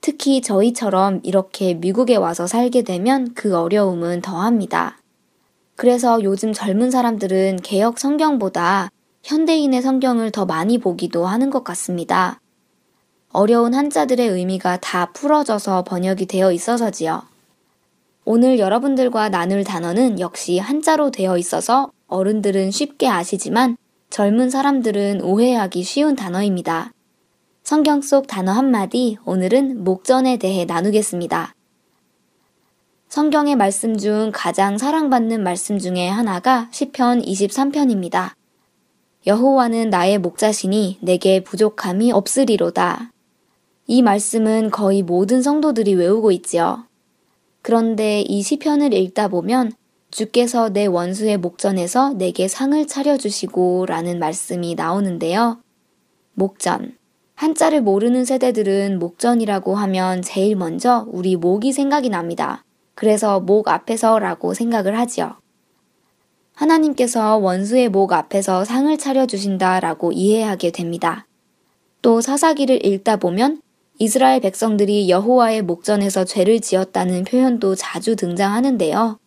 특히 0.00 0.40
저희처럼 0.40 1.20
이렇게 1.22 1.74
미국에 1.74 2.16
와서 2.16 2.46
살게 2.46 2.82
되면 2.82 3.32
그 3.34 3.56
어려움은 3.56 4.22
더합니다. 4.22 4.98
그래서 5.76 6.22
요즘 6.22 6.52
젊은 6.52 6.90
사람들은 6.90 7.60
개혁 7.62 7.98
성경보다 7.98 8.88
현대인의 9.26 9.82
성경을 9.82 10.30
더 10.30 10.46
많이 10.46 10.78
보기도 10.78 11.26
하는 11.26 11.50
것 11.50 11.64
같습니다. 11.64 12.40
어려운 13.30 13.74
한자들의 13.74 14.28
의미가 14.28 14.76
다 14.76 15.06
풀어져서 15.06 15.82
번역이 15.82 16.26
되어 16.26 16.52
있어서지요. 16.52 17.22
오늘 18.24 18.60
여러분들과 18.60 19.28
나눌 19.28 19.64
단어는 19.64 20.20
역시 20.20 20.58
한자로 20.58 21.10
되어 21.10 21.38
있어서 21.38 21.90
어른들은 22.06 22.70
쉽게 22.70 23.08
아시지만 23.08 23.76
젊은 24.10 24.48
사람들은 24.48 25.22
오해하기 25.22 25.82
쉬운 25.82 26.14
단어입니다. 26.14 26.92
성경 27.64 28.02
속 28.02 28.28
단어 28.28 28.52
한마디 28.52 29.18
오늘은 29.24 29.82
목전에 29.82 30.36
대해 30.36 30.64
나누겠습니다. 30.64 31.52
성경의 33.08 33.56
말씀 33.56 33.96
중 33.96 34.30
가장 34.32 34.78
사랑받는 34.78 35.42
말씀 35.42 35.80
중에 35.80 36.08
하나가 36.08 36.68
시편 36.70 37.22
23편입니다. 37.22 38.36
여호와는 39.26 39.90
나의 39.90 40.18
목자시니 40.18 40.98
내게 41.00 41.42
부족함이 41.42 42.12
없으리로다. 42.12 43.10
이 43.88 44.00
말씀은 44.00 44.70
거의 44.70 45.02
모든 45.02 45.42
성도들이 45.42 45.94
외우고 45.94 46.30
있지요. 46.30 46.84
그런데 47.60 48.20
이 48.20 48.42
시편을 48.42 48.94
읽다 48.94 49.26
보면 49.26 49.72
주께서 50.12 50.68
내 50.68 50.86
원수의 50.86 51.38
목전에서 51.38 52.12
내게 52.12 52.46
상을 52.46 52.86
차려주시고 52.86 53.86
라는 53.86 54.20
말씀이 54.20 54.76
나오는데요. 54.76 55.58
목전. 56.34 56.96
한자를 57.34 57.82
모르는 57.82 58.24
세대들은 58.24 59.00
목전이라고 59.00 59.74
하면 59.74 60.22
제일 60.22 60.54
먼저 60.54 61.04
우리 61.10 61.34
목이 61.34 61.72
생각이 61.72 62.10
납니다. 62.10 62.64
그래서 62.94 63.40
목 63.40 63.68
앞에서 63.68 64.20
라고 64.20 64.54
생각을 64.54 64.96
하지요. 64.96 65.34
하나님께서 66.56 67.36
원수의 67.36 67.90
목 67.90 68.12
앞에서 68.12 68.64
상을 68.64 68.96
차려주신다라고 68.96 70.12
이해하게 70.12 70.70
됩니다. 70.72 71.26
또 72.00 72.20
사사기를 72.20 72.84
읽다 72.84 73.16
보면 73.16 73.60
이스라엘 73.98 74.40
백성들이 74.40 75.08
여호와의 75.10 75.62
목전에서 75.62 76.24
죄를 76.24 76.60
지었다는 76.60 77.24
표현도 77.24 77.74
자주 77.74 78.16
등장하는데요. 78.16 79.18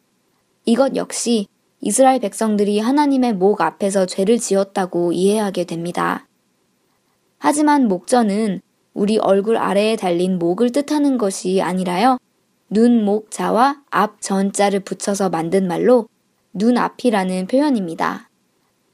이것 0.66 0.96
역시 0.96 1.48
이스라엘 1.82 2.20
백성들이 2.20 2.80
하나님의 2.80 3.34
목 3.34 3.62
앞에서 3.62 4.06
죄를 4.06 4.40
지었다고 4.40 5.14
이해하게 5.14 5.66
됩니다. 5.66 6.28
하지만 7.38 7.88
목전은 7.88 8.62
우리 8.94 9.18
얼굴 9.20 9.56
아래에 9.58 9.96
달린 9.96 10.40
목을 10.40 10.72
뜻하는 10.72 11.18
것이 11.18 11.62
아니라요. 11.62 12.18
눈, 12.70 13.06
목, 13.06 13.32
자와 13.32 13.82
앞, 13.92 14.22
전 14.22 14.52
자를 14.52 14.80
붙여서 14.80 15.30
만든 15.30 15.68
말로 15.68 16.08
눈앞이라는 16.54 17.48
표현입니다. 17.48 18.30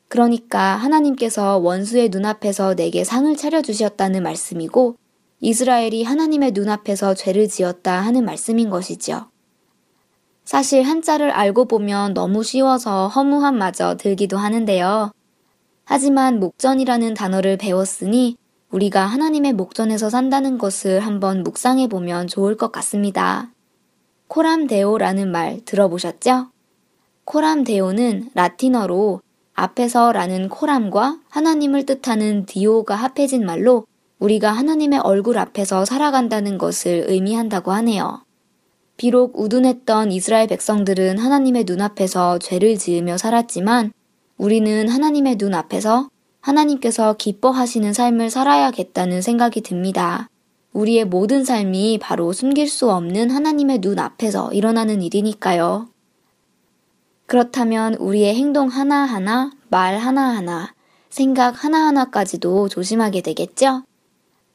그러니까 0.08 0.76
하나님께서 0.76 1.58
원수의 1.58 2.10
눈앞에서 2.10 2.76
내게 2.76 3.04
상을 3.04 3.36
차려주셨다는 3.36 4.24
말씀이고 4.24 4.96
이스라엘이 5.42 6.04
하나님의 6.04 6.52
눈앞에서 6.52 7.14
죄를 7.14 7.48
지었다 7.48 8.00
하는 8.00 8.26
말씀인 8.26 8.70
것이지요. 8.70 9.30
사실 10.44 10.84
한자를 10.84 11.32
알고 11.32 11.66
보면 11.66 12.14
너무 12.14 12.44
쉬워서 12.44 13.08
허무함마저 13.08 13.98
들기도 13.98 14.38
하는데요. 14.38 15.12
하지만 15.84 16.40
목전이라는 16.40 17.14
단어를 17.14 17.58
배웠으니 17.58 18.38
우리가 18.70 19.06
하나님의 19.06 19.54
목전에서 19.54 20.10
산다는 20.10 20.58
것을 20.58 21.00
한번 21.00 21.44
묵상해 21.44 21.88
보면 21.88 22.28
좋을 22.28 22.58
것 22.58 22.72
같습니다. 22.72 23.52
코람데오라는 24.28 25.32
말 25.32 25.62
들어보셨죠? 25.66 26.55
코람 27.26 27.64
데오는 27.64 28.30
라틴어로 28.34 29.22
앞에서라는 29.56 30.50
코람과 30.50 31.20
하나님을 31.30 31.86
뜻하는 31.86 32.46
디오가 32.46 32.96
합해진 32.96 33.46
말로 33.46 33.86
우리가 34.20 34.52
하나님의 34.52 35.00
얼굴 35.00 35.38
앞에서 35.38 35.86
살아간다는 35.86 36.58
것을 36.58 37.06
의미한다고 37.08 37.72
하네요. 37.72 38.24
비록 38.98 39.40
우둔했던 39.40 40.12
이스라엘 40.12 40.48
백성들은 40.48 41.18
하나님의 41.18 41.66
눈앞에서 41.66 42.40
죄를 42.40 42.78
지으며 42.78 43.18
살았지만 43.18 43.92
우리는 44.38 44.88
하나님의 44.88 45.36
눈앞에서 45.38 46.10
하나님께서 46.42 47.16
기뻐하시는 47.18 47.92
삶을 47.92 48.30
살아야겠다는 48.30 49.22
생각이 49.22 49.62
듭니다. 49.62 50.30
우리의 50.74 51.06
모든 51.06 51.44
삶이 51.44 52.00
바로 52.02 52.34
숨길 52.34 52.68
수 52.70 52.92
없는 52.92 53.32
하나님의 53.32 53.80
눈 53.80 53.98
앞에서 53.98 54.52
일어나는 54.54 55.02
일이니까요. 55.02 55.88
그렇다면 57.28 57.96
우리의 57.96 58.36
행동 58.36 58.68
하나하나, 58.68 59.52
말 59.70 59.98
하나하나, 59.98 60.74
생각 61.10 61.64
하나하나까지도 61.64 62.70
조심하게 62.70 63.22
되겠죠? 63.22 63.84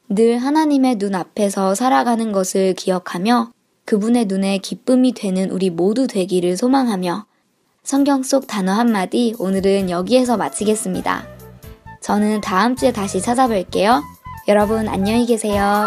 늘 0.09 0.38
하나님의 0.38 0.96
눈 0.96 1.14
앞에서 1.14 1.74
살아가는 1.74 2.33
것을 2.33 2.74
기억하며 2.74 3.52
그분의 3.85 4.26
눈에 4.26 4.59
기쁨이 4.59 5.12
되는 5.12 5.50
우리 5.50 5.70
모두 5.70 6.06
되기를 6.06 6.56
소망하며 6.56 7.26
성경 7.83 8.22
속 8.22 8.46
단어 8.46 8.72
한마디 8.72 9.35
오늘은 9.38 9.90
여기에서 9.90 10.37
마치겠습니다. 10.37 11.26
저는 12.00 12.40
다음 12.40 12.76
주에 12.76 12.92
다시 12.92 13.20
찾아뵐게요. 13.20 14.02
여러분 14.48 14.88
안녕히 14.88 15.26
계세요. 15.26 15.87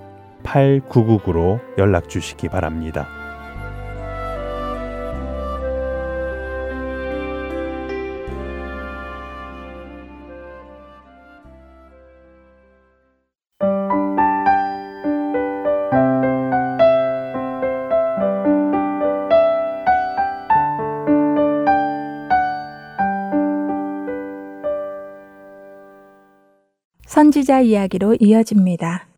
602-866-8999로 0.43 1.59
연락 1.77 2.09
주시기 2.09 2.49
바랍니다. 2.49 3.07
선지자 27.05 27.59
이야기로 27.59 28.15
이어집니다. 28.19 29.10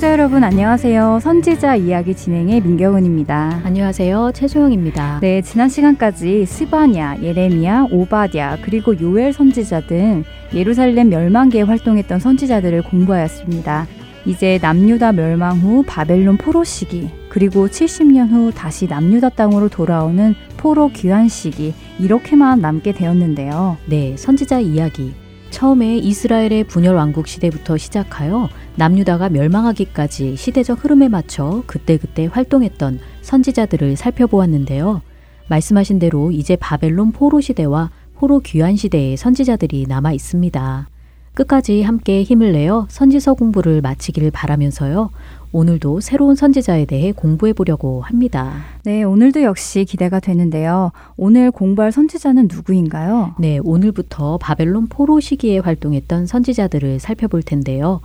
청자 0.00 0.12
여러분 0.12 0.42
안녕하세요. 0.42 1.18
선지자 1.20 1.76
이야기 1.76 2.16
진행의 2.16 2.62
민경은입니다. 2.62 3.60
안녕하세요. 3.64 4.30
최소영입니다. 4.32 5.18
네, 5.20 5.42
지난 5.42 5.68
시간까지 5.68 6.46
스바냐, 6.46 7.18
예레미야, 7.20 7.88
오바댜 7.90 8.62
그리고 8.62 8.98
요엘 8.98 9.34
선지자 9.34 9.82
등 9.82 10.24
예루살렘 10.54 11.10
멸망기에 11.10 11.60
활동했던 11.60 12.18
선지자들을 12.18 12.80
공부하였습니다. 12.84 13.86
이제 14.24 14.58
남유다 14.62 15.12
멸망 15.12 15.58
후 15.58 15.84
바벨론 15.86 16.38
포로 16.38 16.64
시기, 16.64 17.10
그리고 17.28 17.68
70년 17.68 18.30
후 18.30 18.52
다시 18.54 18.86
남유다 18.86 19.28
땅으로 19.28 19.68
돌아오는 19.68 20.34
포로 20.56 20.88
귀환 20.94 21.28
시기, 21.28 21.74
이렇게만 21.98 22.62
남게 22.62 22.92
되었는데요. 22.92 23.76
네, 23.84 24.16
선지자 24.16 24.60
이야기. 24.60 25.12
처음에 25.50 25.98
이스라엘의 25.98 26.64
분열 26.64 26.94
왕국 26.94 27.26
시대부터 27.26 27.76
시작하여 27.76 28.48
남유다가 28.80 29.28
멸망하기까지 29.28 30.36
시대적 30.36 30.82
흐름에 30.84 31.08
맞춰 31.08 31.62
그때그때 31.66 32.24
활동했던 32.32 32.98
선지자들을 33.20 33.96
살펴보았는데요. 33.96 35.02
말씀하신 35.50 35.98
대로 35.98 36.30
이제 36.30 36.56
바벨론 36.56 37.12
포로 37.12 37.42
시대와 37.42 37.90
포로 38.14 38.40
귀환 38.40 38.76
시대의 38.76 39.18
선지자들이 39.18 39.84
남아 39.86 40.12
있습니다. 40.14 40.88
끝까지 41.34 41.82
함께 41.82 42.22
힘을 42.22 42.52
내어 42.52 42.86
선지서 42.88 43.34
공부를 43.34 43.82
마치기를 43.82 44.30
바라면서요. 44.30 45.10
오늘도 45.52 46.00
새로운 46.00 46.36
선지자에 46.36 46.84
대해 46.84 47.12
공부해 47.12 47.52
보려고 47.52 48.02
합니다. 48.02 48.52
네, 48.84 49.02
오늘도 49.02 49.42
역시 49.42 49.84
기대가 49.84 50.20
되는데요. 50.20 50.92
오늘 51.16 51.50
공부할 51.50 51.90
선지자는 51.90 52.48
누구인가요? 52.50 53.34
네, 53.38 53.58
오늘부터 53.58 54.38
바벨론 54.38 54.86
포로 54.86 55.18
시기에 55.18 55.58
활동했던 55.58 56.26
선지자들을 56.26 57.00
살펴볼 57.00 57.42
텐데요. 57.42 58.00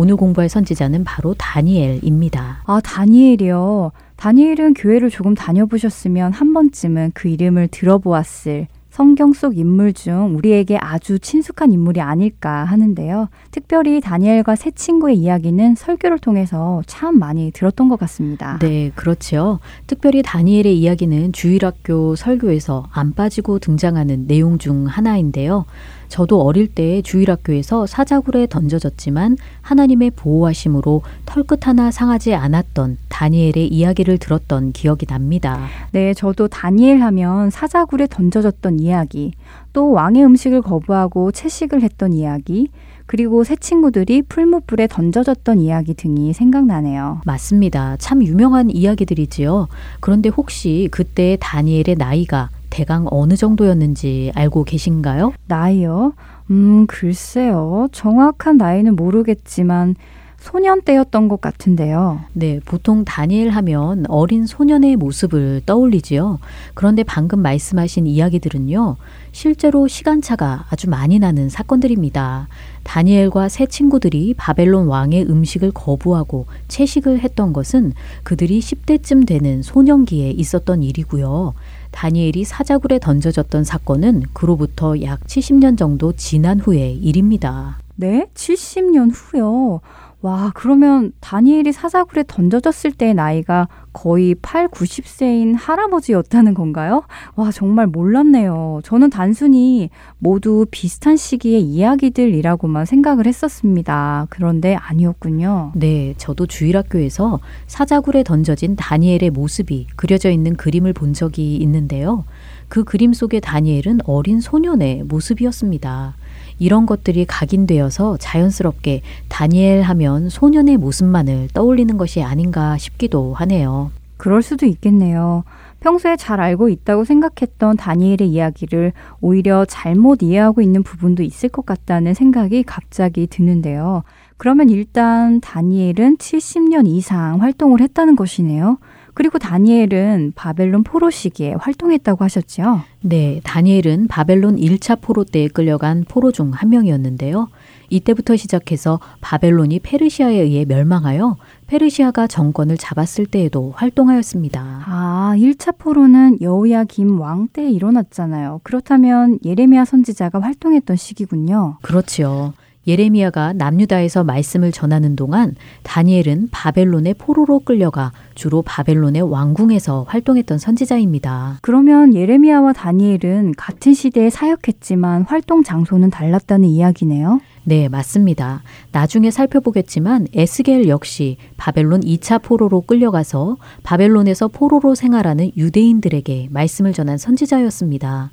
오늘 0.00 0.16
공부할 0.16 0.48
선지자는 0.48 1.04
바로 1.04 1.34
다니엘입니다. 1.34 2.62
아, 2.64 2.80
다니엘이요. 2.80 3.92
다니엘은 4.16 4.72
교회를 4.72 5.10
조금 5.10 5.34
다녀보셨으면 5.34 6.32
한 6.32 6.54
번쯤은 6.54 7.10
그 7.12 7.28
이름을 7.28 7.68
들어보았을 7.68 8.66
성경 8.88 9.34
속 9.34 9.58
인물 9.58 9.92
중 9.92 10.34
우리에게 10.36 10.78
아주 10.78 11.18
친숙한 11.18 11.72
인물이 11.72 12.00
아닐까 12.00 12.64
하는데요. 12.64 13.28
특별히 13.50 14.00
다니엘과 14.00 14.56
세 14.56 14.70
친구의 14.70 15.18
이야기는 15.18 15.74
설교를 15.74 16.18
통해서 16.18 16.82
참 16.86 17.18
많이 17.18 17.50
들었던 17.50 17.90
것 17.90 17.98
같습니다. 17.98 18.58
네, 18.60 18.90
그렇죠. 18.94 19.58
특별히 19.86 20.22
다니엘의 20.22 20.78
이야기는 20.78 21.32
주일학교 21.34 22.16
설교에서 22.16 22.88
안 22.90 23.12
빠지고 23.12 23.58
등장하는 23.58 24.26
내용 24.26 24.56
중 24.56 24.86
하나인데요. 24.86 25.66
저도 26.10 26.42
어릴 26.42 26.66
때 26.66 27.00
주일학교에서 27.02 27.86
사자굴에 27.86 28.48
던져졌지만 28.48 29.38
하나님의 29.62 30.10
보호하심으로 30.10 31.02
털끝 31.24 31.66
하나 31.66 31.90
상하지 31.90 32.34
않았던 32.34 32.98
다니엘의 33.08 33.68
이야기를 33.68 34.18
들었던 34.18 34.72
기억이 34.72 35.06
납니다. 35.06 35.66
네, 35.92 36.12
저도 36.12 36.48
다니엘 36.48 37.00
하면 37.00 37.50
사자굴에 37.50 38.08
던져졌던 38.10 38.80
이야기, 38.80 39.32
또 39.72 39.92
왕의 39.92 40.24
음식을 40.24 40.62
거부하고 40.62 41.30
채식을 41.30 41.82
했던 41.82 42.12
이야기, 42.12 42.68
그리고 43.10 43.42
새 43.42 43.56
친구들이 43.56 44.22
풀무불에 44.22 44.86
던져졌던 44.86 45.58
이야기 45.58 45.94
등이 45.94 46.32
생각나네요. 46.32 47.22
맞습니다. 47.26 47.96
참 47.96 48.22
유명한 48.22 48.70
이야기들이지요. 48.70 49.66
그런데 49.98 50.28
혹시 50.28 50.86
그때 50.92 51.36
다니엘의 51.40 51.96
나이가 51.98 52.50
대강 52.70 53.08
어느 53.10 53.34
정도였는지 53.34 54.30
알고 54.36 54.62
계신가요? 54.62 55.32
나이요? 55.48 56.12
음, 56.52 56.86
글쎄요. 56.86 57.88
정확한 57.90 58.58
나이는 58.58 58.94
모르겠지만 58.94 59.96
소년 60.40 60.80
때였던 60.80 61.28
것 61.28 61.42
같은데요. 61.42 62.22
네, 62.32 62.60
보통 62.64 63.04
다니엘 63.04 63.50
하면 63.50 64.06
어린 64.08 64.46
소년의 64.46 64.96
모습을 64.96 65.60
떠올리지요. 65.66 66.38
그런데 66.72 67.02
방금 67.02 67.40
말씀하신 67.40 68.06
이야기들은요, 68.06 68.96
실제로 69.32 69.86
시간차가 69.86 70.64
아주 70.70 70.88
많이 70.88 71.18
나는 71.18 71.50
사건들입니다. 71.50 72.48
다니엘과 72.84 73.50
새 73.50 73.66
친구들이 73.66 74.32
바벨론 74.34 74.88
왕의 74.88 75.26
음식을 75.28 75.72
거부하고 75.72 76.46
채식을 76.68 77.20
했던 77.20 77.52
것은 77.52 77.92
그들이 78.22 78.60
10대쯤 78.60 79.26
되는 79.26 79.62
소년기에 79.62 80.30
있었던 80.30 80.82
일이고요. 80.82 81.52
다니엘이 81.90 82.44
사자굴에 82.44 82.98
던져졌던 82.98 83.64
사건은 83.64 84.22
그로부터 84.32 85.02
약 85.02 85.20
70년 85.26 85.76
정도 85.76 86.12
지난 86.12 86.60
후의 86.60 86.96
일입니다. 86.96 87.78
네? 87.96 88.26
70년 88.34 89.10
후요. 89.12 89.80
와, 90.22 90.52
그러면 90.54 91.12
다니엘이 91.20 91.72
사자굴에 91.72 92.24
던져졌을 92.26 92.92
때의 92.92 93.14
나이가 93.14 93.68
거의 93.94 94.34
8, 94.34 94.68
90세인 94.68 95.56
할아버지였다는 95.58 96.52
건가요? 96.52 97.04
와, 97.36 97.50
정말 97.50 97.86
몰랐네요. 97.86 98.80
저는 98.84 99.08
단순히 99.08 99.88
모두 100.18 100.66
비슷한 100.70 101.16
시기의 101.16 101.62
이야기들이라고만 101.62 102.84
생각을 102.84 103.26
했었습니다. 103.26 104.26
그런데 104.28 104.74
아니었군요. 104.74 105.72
네, 105.74 106.14
저도 106.18 106.46
주일학교에서 106.46 107.40
사자굴에 107.66 108.22
던져진 108.22 108.76
다니엘의 108.76 109.30
모습이 109.30 109.86
그려져 109.96 110.30
있는 110.30 110.54
그림을 110.54 110.92
본 110.92 111.14
적이 111.14 111.56
있는데요. 111.56 112.24
그 112.68 112.84
그림 112.84 113.14
속의 113.14 113.40
다니엘은 113.40 114.00
어린 114.04 114.40
소년의 114.40 115.04
모습이었습니다. 115.04 116.14
이런 116.60 116.86
것들이 116.86 117.24
각인되어서 117.24 118.18
자연스럽게 118.18 119.02
다니엘 119.28 119.82
하면 119.82 120.28
소년의 120.28 120.76
모습만을 120.76 121.48
떠올리는 121.52 121.96
것이 121.96 122.22
아닌가 122.22 122.78
싶기도 122.78 123.34
하네요. 123.34 123.90
그럴 124.16 124.42
수도 124.42 124.66
있겠네요. 124.66 125.42
평소에 125.80 126.16
잘 126.16 126.40
알고 126.40 126.68
있다고 126.68 127.04
생각했던 127.04 127.78
다니엘의 127.78 128.28
이야기를 128.28 128.92
오히려 129.22 129.64
잘못 129.64 130.22
이해하고 130.22 130.60
있는 130.60 130.82
부분도 130.82 131.22
있을 131.22 131.48
것 131.48 131.64
같다는 131.64 132.12
생각이 132.12 132.62
갑자기 132.64 133.26
드는데요. 133.26 134.02
그러면 134.36 134.68
일단 134.68 135.40
다니엘은 135.40 136.18
70년 136.18 136.86
이상 136.86 137.40
활동을 137.40 137.80
했다는 137.80 138.16
것이네요. 138.16 138.78
그리고 139.14 139.38
다니엘은 139.38 140.32
바벨론 140.34 140.82
포로 140.84 141.10
시기에 141.10 141.54
활동했다고 141.58 142.24
하셨죠? 142.24 142.82
네, 143.02 143.40
다니엘은 143.44 144.08
바벨론 144.08 144.56
1차 144.56 145.00
포로 145.00 145.24
때에 145.24 145.48
끌려간 145.48 146.04
포로 146.08 146.32
중 146.32 146.50
한 146.52 146.68
명이었는데요. 146.70 147.48
이때부터 147.92 148.36
시작해서 148.36 149.00
바벨론이 149.20 149.80
페르시아에 149.80 150.40
의해 150.40 150.64
멸망하여 150.64 151.36
페르시아가 151.66 152.26
정권을 152.28 152.76
잡았을 152.76 153.26
때에도 153.26 153.72
활동하였습니다. 153.76 154.82
아, 154.86 155.34
1차 155.36 155.76
포로는 155.78 156.38
여우야 156.40 156.84
김왕때 156.84 157.68
일어났잖아요. 157.70 158.60
그렇다면 158.62 159.38
예레미야 159.44 159.84
선지자가 159.84 160.40
활동했던 160.40 160.96
시기군요. 160.96 161.78
그렇지요. 161.82 162.52
예레미야가 162.86 163.52
남유다에서 163.54 164.24
말씀을 164.24 164.72
전하는 164.72 165.16
동안 165.16 165.54
다니엘은 165.82 166.48
바벨론의 166.50 167.14
포로로 167.14 167.60
끌려가 167.60 168.12
주로 168.34 168.62
바벨론의 168.62 169.22
왕궁에서 169.22 170.06
활동했던 170.08 170.58
선지자입니다. 170.58 171.58
그러면 171.62 172.14
예레미야와 172.14 172.72
다니엘은 172.72 173.54
같은 173.56 173.92
시대에 173.92 174.30
사역했지만 174.30 175.22
활동 175.22 175.62
장소는 175.62 176.10
달랐다는 176.10 176.68
이야기네요. 176.68 177.40
네, 177.64 177.88
맞습니다. 177.88 178.62
나중에 178.90 179.30
살펴보겠지만 179.30 180.26
에스겔 180.34 180.88
역시 180.88 181.36
바벨론 181.56 182.00
2차 182.00 182.42
포로로 182.42 182.80
끌려가서 182.80 183.58
바벨론에서 183.82 184.48
포로로 184.48 184.94
생활하는 184.94 185.52
유대인들에게 185.56 186.48
말씀을 186.50 186.92
전한 186.92 187.18
선지자였습니다. 187.18 188.30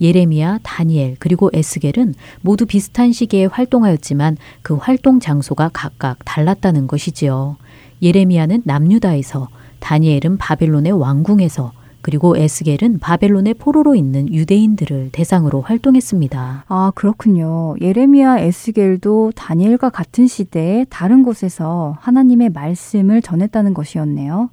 예레미야, 0.00 0.60
다니엘, 0.62 1.16
그리고 1.18 1.50
에스겔은 1.52 2.14
모두 2.40 2.66
비슷한 2.66 3.12
시기에 3.12 3.46
활동하였지만 3.46 4.36
그 4.62 4.74
활동 4.74 5.20
장소가 5.20 5.70
각각 5.72 6.18
달랐다는 6.24 6.86
것이지요. 6.86 7.56
예레미야는 8.02 8.62
남유다에서, 8.64 9.48
다니엘은 9.80 10.38
바벨론의 10.38 10.92
왕궁에서, 10.92 11.72
그리고 12.02 12.36
에스겔은 12.36 12.98
바벨론의 12.98 13.54
포로로 13.54 13.94
있는 13.94 14.32
유대인들을 14.32 15.10
대상으로 15.12 15.60
활동했습니다. 15.60 16.64
아, 16.66 16.92
그렇군요. 16.94 17.74
예레미야, 17.80 18.38
에스겔도 18.38 19.32
다니엘과 19.36 19.90
같은 19.90 20.26
시대에 20.26 20.86
다른 20.88 21.22
곳에서 21.22 21.96
하나님의 22.00 22.50
말씀을 22.50 23.20
전했다는 23.20 23.74
것이었네요. 23.74 24.48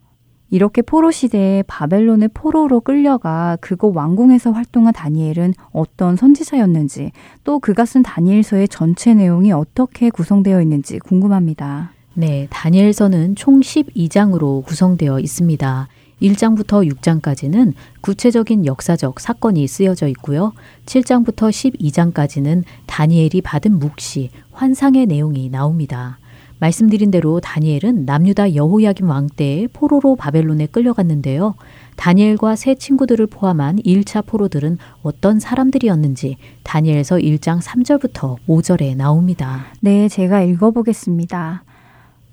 이렇게 0.50 0.82
포로 0.82 1.12
시대에 1.12 1.64
바벨론의 1.68 2.30
포로로 2.34 2.80
끌려가 2.80 3.58
그곳 3.60 3.96
왕궁에서 3.96 4.52
활동한 4.52 4.94
다니엘은 4.94 5.54
어떤 5.72 6.16
선지자였는지 6.16 7.12
또 7.44 7.60
그가 7.60 7.86
쓴 7.86 8.04
다니엘서의 8.04 8.70
전체 8.70 9.14
내용이 9.14 9.52
어떻게 9.52 10.10
구성되어 10.10 10.62
있는지 10.62 11.00
궁금합니다. 11.00 11.92
네, 12.14 12.48
다니엘서는 12.50 13.36
총 13.36 13.60
12장으로 13.60 14.66
구성되어 14.66 15.20
있습니다. 15.20 15.88
1장부터 16.22 16.92
6장까지는 16.92 17.74
구체적인 18.02 18.66
역사적 18.66 19.20
사건이 19.20 19.68
쓰여져 19.68 20.08
있고요. 20.08 20.54
7장부터 20.86 21.50
12장까지는 21.50 22.64
다니엘이 22.88 23.42
받은 23.42 23.78
묵시, 23.78 24.32
환상의 24.52 25.06
내용이 25.06 25.50
나옵니다. 25.50 26.18
말씀드린 26.60 27.12
대로 27.12 27.40
다니엘은 27.40 28.06
남유다 28.06 28.56
여호야김 28.56 29.10
왕 29.10 29.28
때에 29.28 29.68
포로로 29.68 30.16
바벨론에 30.16 30.66
끌려갔는데요. 30.68 31.56
다니엘과 31.96 32.56
세 32.56 32.76
친구들을 32.76 33.28
포함한 33.28 33.78
1차 33.78 34.26
포로들은 34.26 34.78
어떤 35.02 35.40
사람들이었는지 35.40 36.38
다니엘서 36.64 37.18
1장 37.18 37.62
3절부터 37.62 38.38
5절에 38.48 38.96
나옵니다. 38.96 39.66
네, 39.82 40.08
제가 40.08 40.42
읽어보겠습니다. 40.42 41.64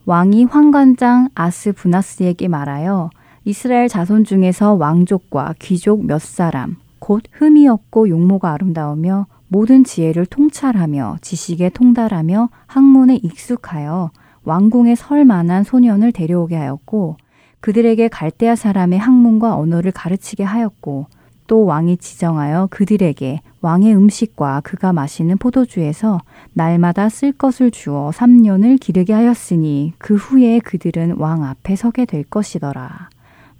왕이 0.07 0.45
환관장 0.45 1.31
아스 1.35 1.73
부나스에게 1.73 2.49
말하여 2.49 3.11
이스라엘 3.47 3.89
자손 3.89 4.25
중에서 4.25 4.75
왕족과 4.75 5.55
귀족 5.59 6.05
몇 6.05 6.21
사람, 6.21 6.77
곧 6.99 7.23
흠이 7.33 7.69
없고 7.69 8.09
용모가 8.09 8.53
아름다우며 8.53 9.27
모든 9.55 9.85
지혜를 9.85 10.27
통찰하며 10.27 11.19
지식에 11.21 11.69
통달하며 11.69 12.49
학문에 12.67 13.21
익숙하여 13.23 14.11
왕궁에 14.43 14.97
설 14.97 15.25
만한 15.25 15.63
소년을 15.63 16.11
데려오게 16.11 16.57
하였고 16.57 17.19
그들에게 17.61 18.09
갈대아 18.09 18.57
사람의 18.57 18.99
학문과 18.99 19.57
언어를 19.57 19.93
가르치게 19.93 20.43
하였고 20.43 21.07
또 21.47 21.67
왕이 21.67 21.99
지정하여 21.99 22.67
그들에게 22.73 23.43
왕의 23.61 23.95
음식과 23.95 24.63
그가 24.65 24.93
마시는 24.93 25.39
포도주에서 25.39 26.21
날마다 26.53 27.09
쓸 27.09 27.31
것을 27.31 27.71
주어 27.71 28.11
3년을 28.11 28.81
기르게 28.81 29.13
하였으니 29.13 29.93
그 29.99 30.17
후에 30.17 30.59
그들은 30.59 31.15
왕 31.19 31.45
앞에 31.45 31.77
서게 31.77 32.07
될 32.07 32.25
것이더라. 32.25 33.09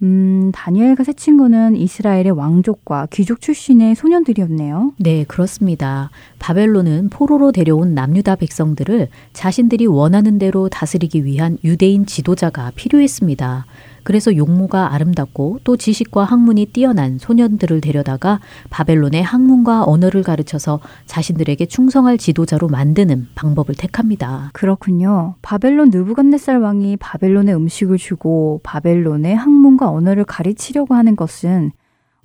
음, 0.05 0.53
다니엘과 0.53 1.03
세 1.03 1.15
친구는 1.15 1.77
이스라엘의 1.77 2.33
왕족과 2.33 3.09
귀족 3.11 3.41
출신의 3.41 3.95
소년들이었네요. 3.95 4.93
네, 4.99 5.25
그렇습니다. 5.25 6.11
바벨론은 6.39 7.09
포로로 7.09 7.53
데려온 7.53 7.95
남유다 7.95 8.37
백성들을 8.37 9.09
자신들이 9.33 9.87
원하는 9.87 10.39
대로 10.39 10.69
다스리기 10.69 11.25
위한 11.25 11.57
유대인 11.65 12.05
지도자가 12.05 12.73
필요했습니다. 12.75 13.65
그래서 14.05 14.37
용모가 14.37 14.95
아름답고 14.95 15.61
또 15.65 15.77
지식과 15.77 16.25
학문이 16.25 16.67
뛰어난 16.67 17.19
소년들을 17.19 17.81
데려다가 17.81 18.39
바벨론의 18.71 19.23
학문과 19.23 19.83
언어를 19.85 20.23
가르쳐서 20.23 20.79
자신들에게 21.07 21.67
충성할 21.67 22.19
지도자로 22.19 22.69
만드는 22.69 23.29
방법을 23.35 23.75
택합니다. 23.75 24.51
그렇군요. 24.53 25.35
바벨론 25.43 25.91
느부갓네살 25.91 26.59
왕이 26.59 26.99
바벨론의 26.99 27.55
음식을 27.57 27.97
주고 27.97 28.61
바벨론의 28.63 29.35
학문과 29.35 29.91
언어를 29.91 30.25
가르치려고 30.25 30.95
하는 30.95 31.17
것은 31.17 31.73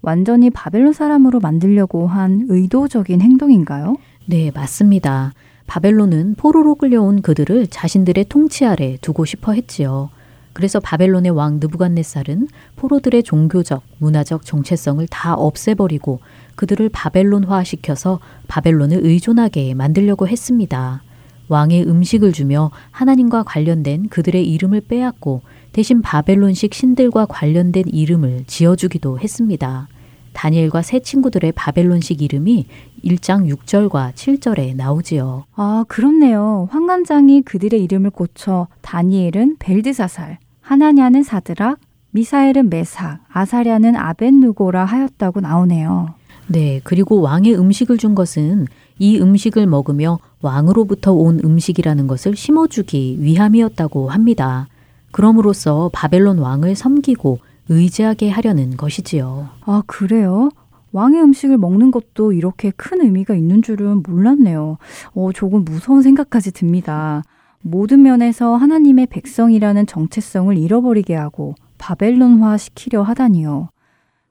완전히 0.01 0.49
바벨론 0.49 0.93
사람으로 0.93 1.39
만들려고 1.39 2.07
한 2.07 2.45
의도적인 2.49 3.21
행동인가요? 3.21 3.95
네, 4.27 4.51
맞습니다. 4.53 5.34
바벨론은 5.67 6.36
포로로 6.36 6.75
끌려온 6.75 7.21
그들을 7.21 7.67
자신들의 7.67 8.25
통치 8.27 8.65
아래 8.65 8.97
두고 9.01 9.25
싶어 9.25 9.53
했지요. 9.53 10.09
그래서 10.53 10.79
바벨론의 10.79 11.31
왕 11.31 11.59
느부갓네살은 11.59 12.47
포로들의 12.75 13.23
종교적, 13.23 13.83
문화적 13.99 14.45
정체성을 14.45 15.05
다 15.07 15.33
없애버리고 15.33 16.19
그들을 16.55 16.89
바벨론화 16.89 17.63
시켜서 17.63 18.19
바벨론을 18.47 18.99
의존하게 19.03 19.73
만들려고 19.73 20.27
했습니다. 20.27 21.01
왕의 21.47 21.87
음식을 21.87 22.31
주며 22.31 22.71
하나님과 22.91 23.43
관련된 23.43 24.09
그들의 24.09 24.47
이름을 24.49 24.81
빼앗고 24.81 25.41
대신 25.71 26.01
바벨론식 26.01 26.73
신들과 26.73 27.25
관련된 27.25 27.85
이름을 27.87 28.43
지어주기도 28.45 29.19
했습니다. 29.19 29.87
다니엘과 30.39 30.83
세 30.83 31.01
친구들의 31.01 31.51
바벨론식 31.51 32.21
이름이 32.21 32.65
1장 33.03 33.53
6절과 33.53 34.13
7절에 34.13 34.73
나오지요. 34.73 35.43
아, 35.55 35.83
그렇네요. 35.89 36.69
황관장이 36.71 37.41
그들의 37.41 37.83
이름을 37.83 38.11
고쳐 38.11 38.67
다니엘은 38.79 39.57
벨드사살, 39.59 40.39
하나냐는 40.61 41.23
사드락, 41.23 41.79
미사엘은 42.11 42.69
메삭, 42.69 43.19
아사랴는 43.29 43.97
아벤누고라 43.97 44.85
하였다고 44.85 45.41
나오네요. 45.41 46.13
네, 46.47 46.79
그리고 46.85 47.19
왕의 47.19 47.59
음식을 47.59 47.97
준 47.97 48.15
것은 48.15 48.67
이 48.97 49.19
음식을 49.19 49.67
먹으며 49.67 50.19
왕으로부터 50.41 51.11
온 51.11 51.41
음식이라는 51.43 52.07
것을 52.07 52.37
심어주기 52.37 53.17
위함이었다고 53.19 54.09
합니다. 54.09 54.69
그럼으로써 55.11 55.89
바벨론 55.91 56.37
왕을 56.37 56.75
섬기고 56.75 57.39
의지하게 57.70 58.30
하려는 58.30 58.76
것이지요. 58.76 59.49
아, 59.65 59.84
그래요? 59.88 60.49
왕의 60.91 61.22
음식을 61.22 61.57
먹는 61.57 61.91
것도 61.91 62.34
이렇게 62.34 62.72
큰 62.72 63.01
의미가 63.01 63.36
있는 63.36 63.61
줄은 63.61 64.03
몰랐네요. 64.05 64.78
어, 65.13 65.32
조금 65.34 65.63
무서운 65.63 66.01
생각까지 66.01 66.51
듭니다. 66.51 67.24
모든 67.61 68.01
면에서 68.01 68.55
하나님의 68.55 69.07
백성이라는 69.07 69.86
정체성을 69.86 70.57
잃어버리게 70.57 71.13
하고 71.13 71.55
바벨론화 71.78 72.57
시키려 72.57 73.03
하다니요. 73.03 73.70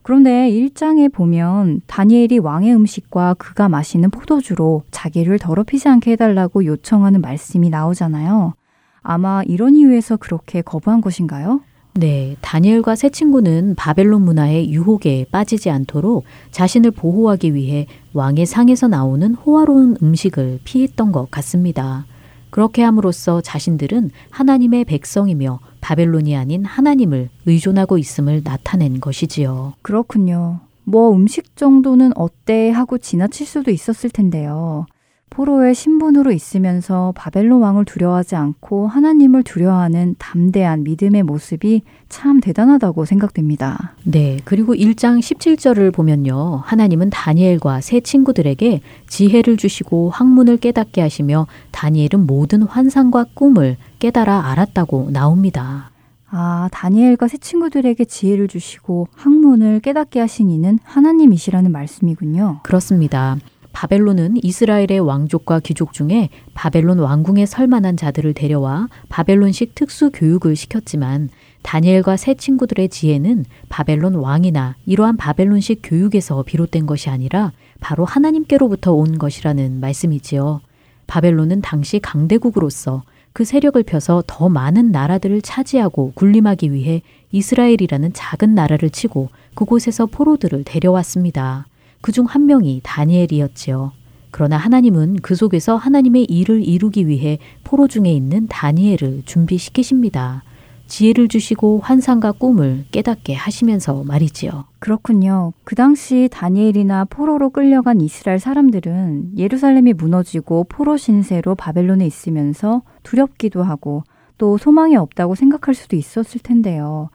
그런데 0.03 0.51
1장에 0.51 1.13
보면 1.13 1.83
다니엘이 1.87 2.39
왕의 2.39 2.75
음식과 2.75 3.35
그가 3.35 3.69
마시는 3.69 4.11
포도주로 4.11 4.83
자기를 4.91 5.39
더럽히지 5.39 5.89
않게 5.89 6.13
해달라고 6.13 6.65
요청하는 6.65 7.21
말씀이 7.21 7.69
나오잖아요. 7.69 8.55
아마 9.03 9.43
이런 9.45 9.75
이유에서 9.75 10.17
그렇게 10.17 10.63
거부한 10.63 11.03
것인가요? 11.03 11.61
네, 11.99 12.37
다니엘과 12.43 12.95
새 12.95 13.09
친구는 13.09 13.75
바벨론 13.75 14.23
문화의 14.23 14.71
유혹에 14.71 15.27
빠지지 15.33 15.69
않도록 15.69 16.23
자신을 16.53 16.93
보호하기 16.93 17.57
위해 17.57 17.89
왕의 18.13 18.47
상에서 18.47 18.87
나오는 18.87 19.35
호화로운 19.35 19.97
음식을 20.01 20.61
피했던 20.63 21.11
것 21.11 21.29
같습니다. 21.33 22.07
그렇게 22.51 22.85
함으로써 22.85 23.41
자신들은 23.41 24.13
하나님의 24.31 24.85
백성이며 24.85 25.59
바벨론이 25.81 26.37
아닌 26.37 26.65
하나님을 26.65 27.31
의존하고 27.47 27.99
있음을 27.99 28.43
나타낸 28.45 29.01
것이지요. 29.01 29.73
그렇군요. 29.83 30.61
뭐 30.85 31.13
음식 31.13 31.57
정도는 31.57 32.13
어때 32.15 32.71
하고 32.71 32.99
지나칠 32.99 33.45
수도 33.45 33.73
있었을 33.73 34.11
텐데요. 34.11 34.87
포로의 35.31 35.75
신분으로 35.75 36.33
있으면서 36.33 37.13
바벨론 37.17 37.61
왕을 37.63 37.85
두려워하지 37.85 38.37
않고 38.37 38.89
하나님을 38.89 39.43
두려워하는 39.43 40.17
담대한 40.19 40.85
믿음의 40.85 41.23
모습이 41.23 41.83
참 42.09 42.41
대단하다고 42.41 43.05
생각됩니다. 43.05 43.95
네. 44.05 44.39
그리고 44.45 44.75
1장 44.75 45.19
17절을 45.21 45.93
보면요. 45.93 46.63
하나님은 46.65 47.11
다니엘과 47.11 47.81
세 47.81 48.01
친구들에게 48.01 48.81
지혜를 49.09 49.57
주시고 49.57 50.11
학문을 50.11 50.57
깨닫게 50.57 51.01
하시며 51.01 51.47
다니엘은 51.71 52.27
모든 52.27 52.63
환상과 52.63 53.27
꿈을 53.35 53.77
깨달아 53.99 54.51
알았다고 54.51 55.11
나옵니다. 55.13 55.91
아, 56.31 56.69
다니엘과 56.73 57.29
새 57.29 57.39
친구들에게 57.39 58.05
지혜를 58.05 58.49
주시고 58.49 59.09
학문을 59.15 59.81
깨닫게 59.81 60.21
하신 60.21 60.51
이는 60.51 60.79
하나님이시라는 60.85 61.73
말씀이군요. 61.73 62.61
그렇습니다. 62.63 63.37
바벨론은 63.79 64.39
이스라엘의 64.43 64.99
왕족과 64.99 65.61
귀족 65.61 65.93
중에 65.93 66.31
바벨론 66.53 66.99
왕궁에 66.99 67.47
설 67.47 67.69
만한 67.69 67.97
자들을 67.97 68.35
데려와 68.35 68.89
바벨론식 69.09 69.77
특수 69.77 70.11
교육을 70.11 70.57
시켰지만 70.57 71.29
다니엘과 71.63 72.17
새 72.17 72.35
친구들의 72.35 72.89
지혜는 72.89 73.45
바벨론 73.69 74.17
왕이나 74.17 74.75
이러한 74.85 75.17
바벨론식 75.17 75.83
교육에서 75.85 76.43
비롯된 76.43 76.87
것이 76.87 77.09
아니라 77.09 77.53
바로 77.79 78.05
하나님께로부터 78.05 78.95
온 78.95 79.17
것이라는 79.17 79.79
말씀이지요. 79.79 80.61
바벨론은 81.07 81.61
당시 81.61 82.01
강대국으로서 82.01 83.05
그 83.33 83.45
세력을 83.45 83.81
펴서 83.85 84.25
더 84.27 84.49
많은 84.49 84.91
나라들을 84.91 85.41
차지하고 85.41 86.15
군림하기 86.17 86.73
위해 86.73 87.03
이스라엘이라는 87.31 88.13
작은 88.13 88.57
나라를 88.57 88.91
치고 88.91 89.29
그곳에서 89.55 90.07
포로들을 90.07 90.65
데려왔습니다. 90.65 91.67
그 92.01 92.13
중 92.13 92.27
한 92.27 92.47
명이 92.47 92.81
다니엘이었지요. 92.85 93.93
그러나 94.31 94.57
하나님은 94.57 95.17
그 95.23 95.35
속에서 95.35 95.77
하나님의 95.77 96.25
일을 96.25 96.63
이루기 96.63 97.09
위해 97.09 97.39
포로 97.65 97.89
중에 97.89 98.13
있는 98.13 98.47
다니엘을 98.49 99.23
준비시키십니다. 99.25 100.43
지혜를 100.87 101.29
주시고 101.29 101.81
환상과 101.83 102.33
꿈을 102.33 102.87
깨닫게 102.91 103.35
하시면서 103.35 104.05
말이지요. 104.05 104.65
그렇군요. 104.79 105.53
그 105.65 105.75
당시 105.75 106.29
다니엘이나 106.33 107.05
포로로 107.07 107.51
끌려간 107.51 108.01
이스라엘 108.01 108.39
사람들은 108.39 109.33
예루살렘이 109.37 109.93
무너지고 109.93 110.65
포로 110.69 110.97
신세로 110.97 111.55
바벨론에 111.57 112.07
있으면서 112.07 112.83
두렵기도 113.03 113.63
하고 113.63 114.03
또 114.39 114.57
소망이 114.57 114.97
없다고 114.97 115.35
생각할 115.35 115.75
수도 115.75 115.97
있었을 115.97 116.41
텐데요. 116.43 117.11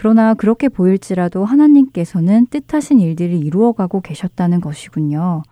그러나 0.00 0.32
그렇게 0.34 0.68
보일지라도 0.68 1.44
하나님께서는 1.44 2.46
뜻하신 2.50 3.00
일들을 3.00 3.32
이루어가고 3.34 4.00
계셨다는 4.00 4.60
것이군요. 4.60 5.42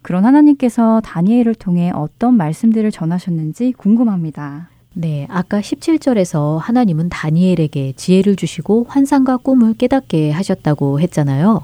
그런 0.00 0.24
하나님께서 0.24 1.02
다니엘을 1.04 1.54
통해 1.54 1.92
어떤 1.94 2.34
말씀들을 2.34 2.90
전하셨는지 2.92 3.74
궁금합니다. 3.76 4.70
네, 4.94 5.26
아까 5.28 5.60
17절에서 5.60 6.56
하나님은 6.56 7.10
다니엘에게 7.10 7.92
지혜를 7.94 8.36
주시고 8.36 8.86
환상과 8.88 9.36
꿈을 9.36 9.74
깨닫게 9.74 10.30
하셨다고 10.30 10.98
했잖아요. 11.00 11.60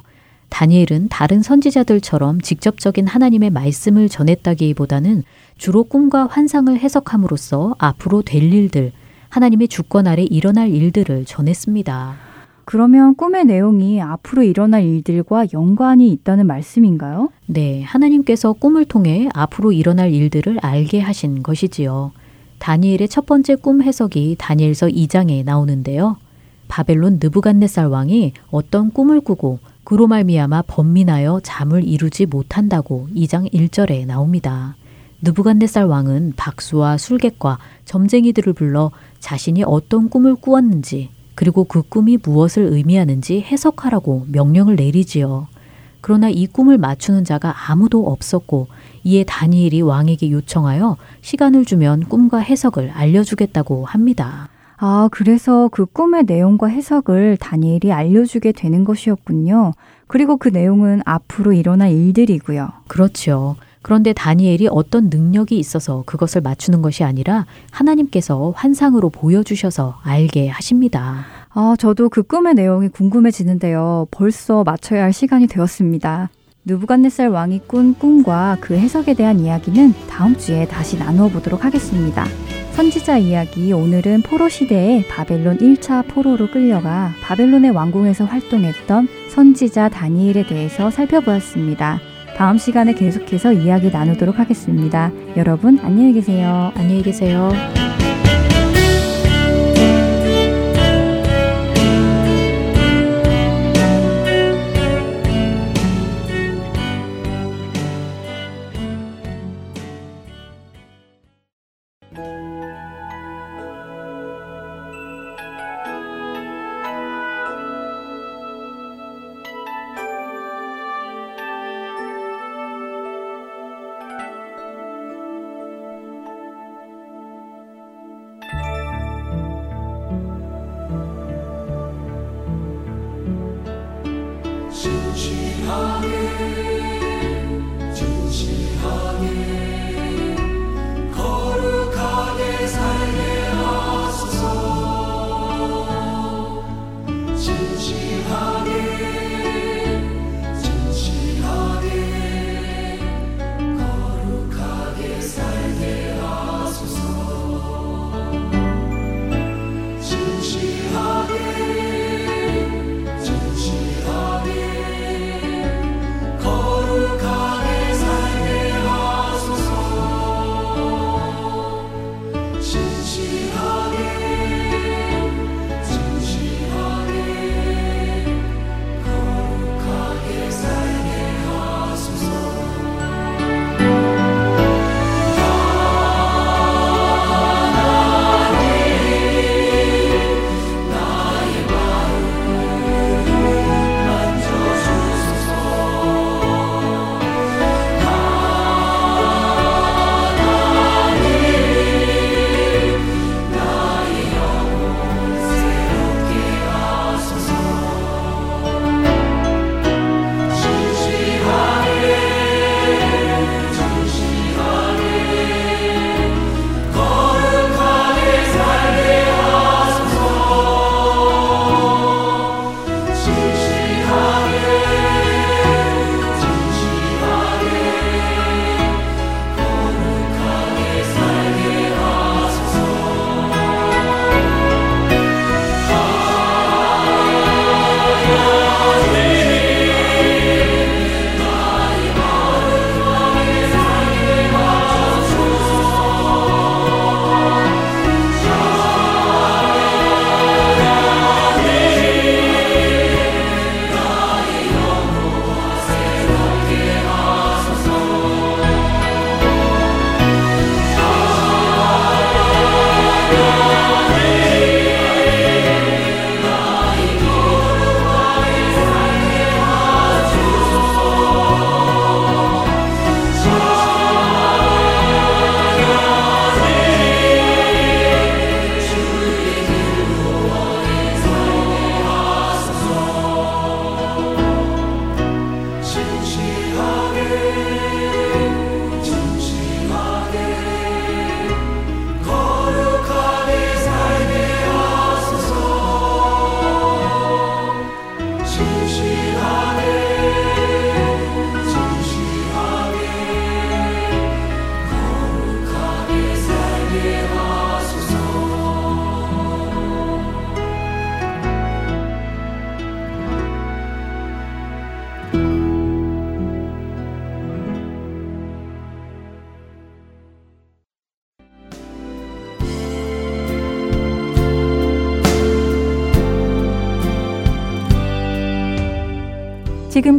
다니엘은 0.50 1.08
다른 1.08 1.40
선지자들처럼 1.40 2.42
직접적인 2.42 3.06
하나님의 3.06 3.48
말씀을 3.48 4.10
전했다기보다는 4.10 5.22
주로 5.56 5.84
꿈과 5.84 6.26
환상을 6.26 6.78
해석함으로써 6.78 7.76
앞으로 7.78 8.20
될 8.20 8.42
일들, 8.52 8.92
하나님의 9.30 9.68
주권 9.68 10.06
아래 10.06 10.22
일어날 10.22 10.68
일들을 10.68 11.24
전했습니다. 11.24 12.25
그러면 12.66 13.14
꿈의 13.14 13.44
내용이 13.44 14.02
앞으로 14.02 14.42
일어날 14.42 14.82
일들과 14.82 15.46
연관이 15.52 16.10
있다는 16.10 16.48
말씀인가요? 16.48 17.30
네, 17.46 17.84
하나님께서 17.84 18.54
꿈을 18.54 18.84
통해 18.84 19.28
앞으로 19.34 19.70
일어날 19.70 20.12
일들을 20.12 20.58
알게 20.60 20.98
하신 20.98 21.44
것이지요. 21.44 22.10
다니엘의 22.58 23.08
첫 23.08 23.24
번째 23.24 23.54
꿈 23.54 23.82
해석이 23.82 24.34
다니엘서 24.40 24.88
2장에 24.88 25.44
나오는데요. 25.44 26.16
바벨론 26.66 27.20
느부갓네살 27.22 27.86
왕이 27.86 28.32
어떤 28.50 28.90
꿈을 28.90 29.20
꾸고 29.20 29.60
그로 29.84 30.08
말미암아 30.08 30.62
번민하여 30.62 31.38
잠을 31.44 31.84
이루지 31.84 32.26
못한다고 32.26 33.06
2장 33.14 33.48
1절에 33.52 34.06
나옵니다. 34.06 34.74
느부갓네살 35.22 35.84
왕은 35.84 36.32
박수와 36.36 36.98
술객과 36.98 37.58
점쟁이들을 37.84 38.54
불러 38.54 38.90
자신이 39.20 39.62
어떤 39.62 40.10
꿈을 40.10 40.34
꾸었는지 40.34 41.10
그리고 41.36 41.62
그 41.62 41.82
꿈이 41.82 42.18
무엇을 42.20 42.64
의미하는지 42.64 43.42
해석하라고 43.42 44.26
명령을 44.32 44.74
내리지요. 44.74 45.46
그러나 46.00 46.28
이 46.28 46.46
꿈을 46.46 46.78
맞추는 46.78 47.24
자가 47.24 47.54
아무도 47.68 48.08
없었고 48.08 48.66
이에 49.04 49.22
다니엘이 49.24 49.82
왕에게 49.82 50.30
요청하여 50.32 50.96
시간을 51.20 51.64
주면 51.64 52.04
꿈과 52.04 52.38
해석을 52.38 52.90
알려주겠다고 52.90 53.84
합니다. 53.84 54.48
아, 54.78 55.08
그래서 55.10 55.68
그 55.70 55.86
꿈의 55.86 56.24
내용과 56.24 56.68
해석을 56.68 57.36
다니엘이 57.38 57.92
알려주게 57.92 58.52
되는 58.52 58.84
것이었군요. 58.84 59.72
그리고 60.06 60.36
그 60.36 60.48
내용은 60.48 61.02
앞으로 61.04 61.52
일어날 61.52 61.92
일들이고요. 61.92 62.68
그렇죠. 62.88 63.56
그런데 63.86 64.12
다니엘이 64.12 64.66
어떤 64.72 65.10
능력이 65.10 65.56
있어서 65.56 66.02
그것을 66.06 66.40
맞추는 66.40 66.82
것이 66.82 67.04
아니라 67.04 67.46
하나님께서 67.70 68.52
환상으로 68.56 69.10
보여주셔서 69.10 70.00
알게 70.02 70.48
하십니다. 70.48 71.24
아, 71.50 71.76
저도 71.78 72.08
그 72.08 72.24
꿈의 72.24 72.54
내용이 72.54 72.88
궁금해지는데요. 72.88 74.08
벌써 74.10 74.64
맞춰야 74.64 75.04
할 75.04 75.12
시간이 75.12 75.46
되었습니다. 75.46 76.30
누부갓네살 76.64 77.28
왕이 77.28 77.60
꾼 77.68 77.94
꿈과 77.94 78.56
그 78.60 78.74
해석에 78.74 79.14
대한 79.14 79.38
이야기는 79.38 79.94
다음 80.10 80.36
주에 80.36 80.66
다시 80.66 80.98
나누어 80.98 81.28
보도록 81.28 81.64
하겠습니다. 81.64 82.24
선지자 82.72 83.18
이야기 83.18 83.72
오늘은 83.72 84.22
포로 84.22 84.48
시대에 84.48 85.06
바벨론 85.06 85.58
1차 85.58 86.08
포로로 86.08 86.50
끌려가 86.50 87.12
바벨론의 87.22 87.70
왕궁에서 87.70 88.24
활동했던 88.24 89.06
선지자 89.30 89.90
다니엘에 89.90 90.48
대해서 90.48 90.90
살펴보았습니다. 90.90 92.00
다음 92.36 92.58
시간에 92.58 92.92
계속해서 92.92 93.52
이야기 93.54 93.90
나누도록 93.90 94.38
하겠습니다. 94.38 95.10
여러분 95.38 95.78
안녕히 95.78 96.12
계세요. 96.12 96.70
안녕히 96.74 97.02
계세요. 97.02 97.50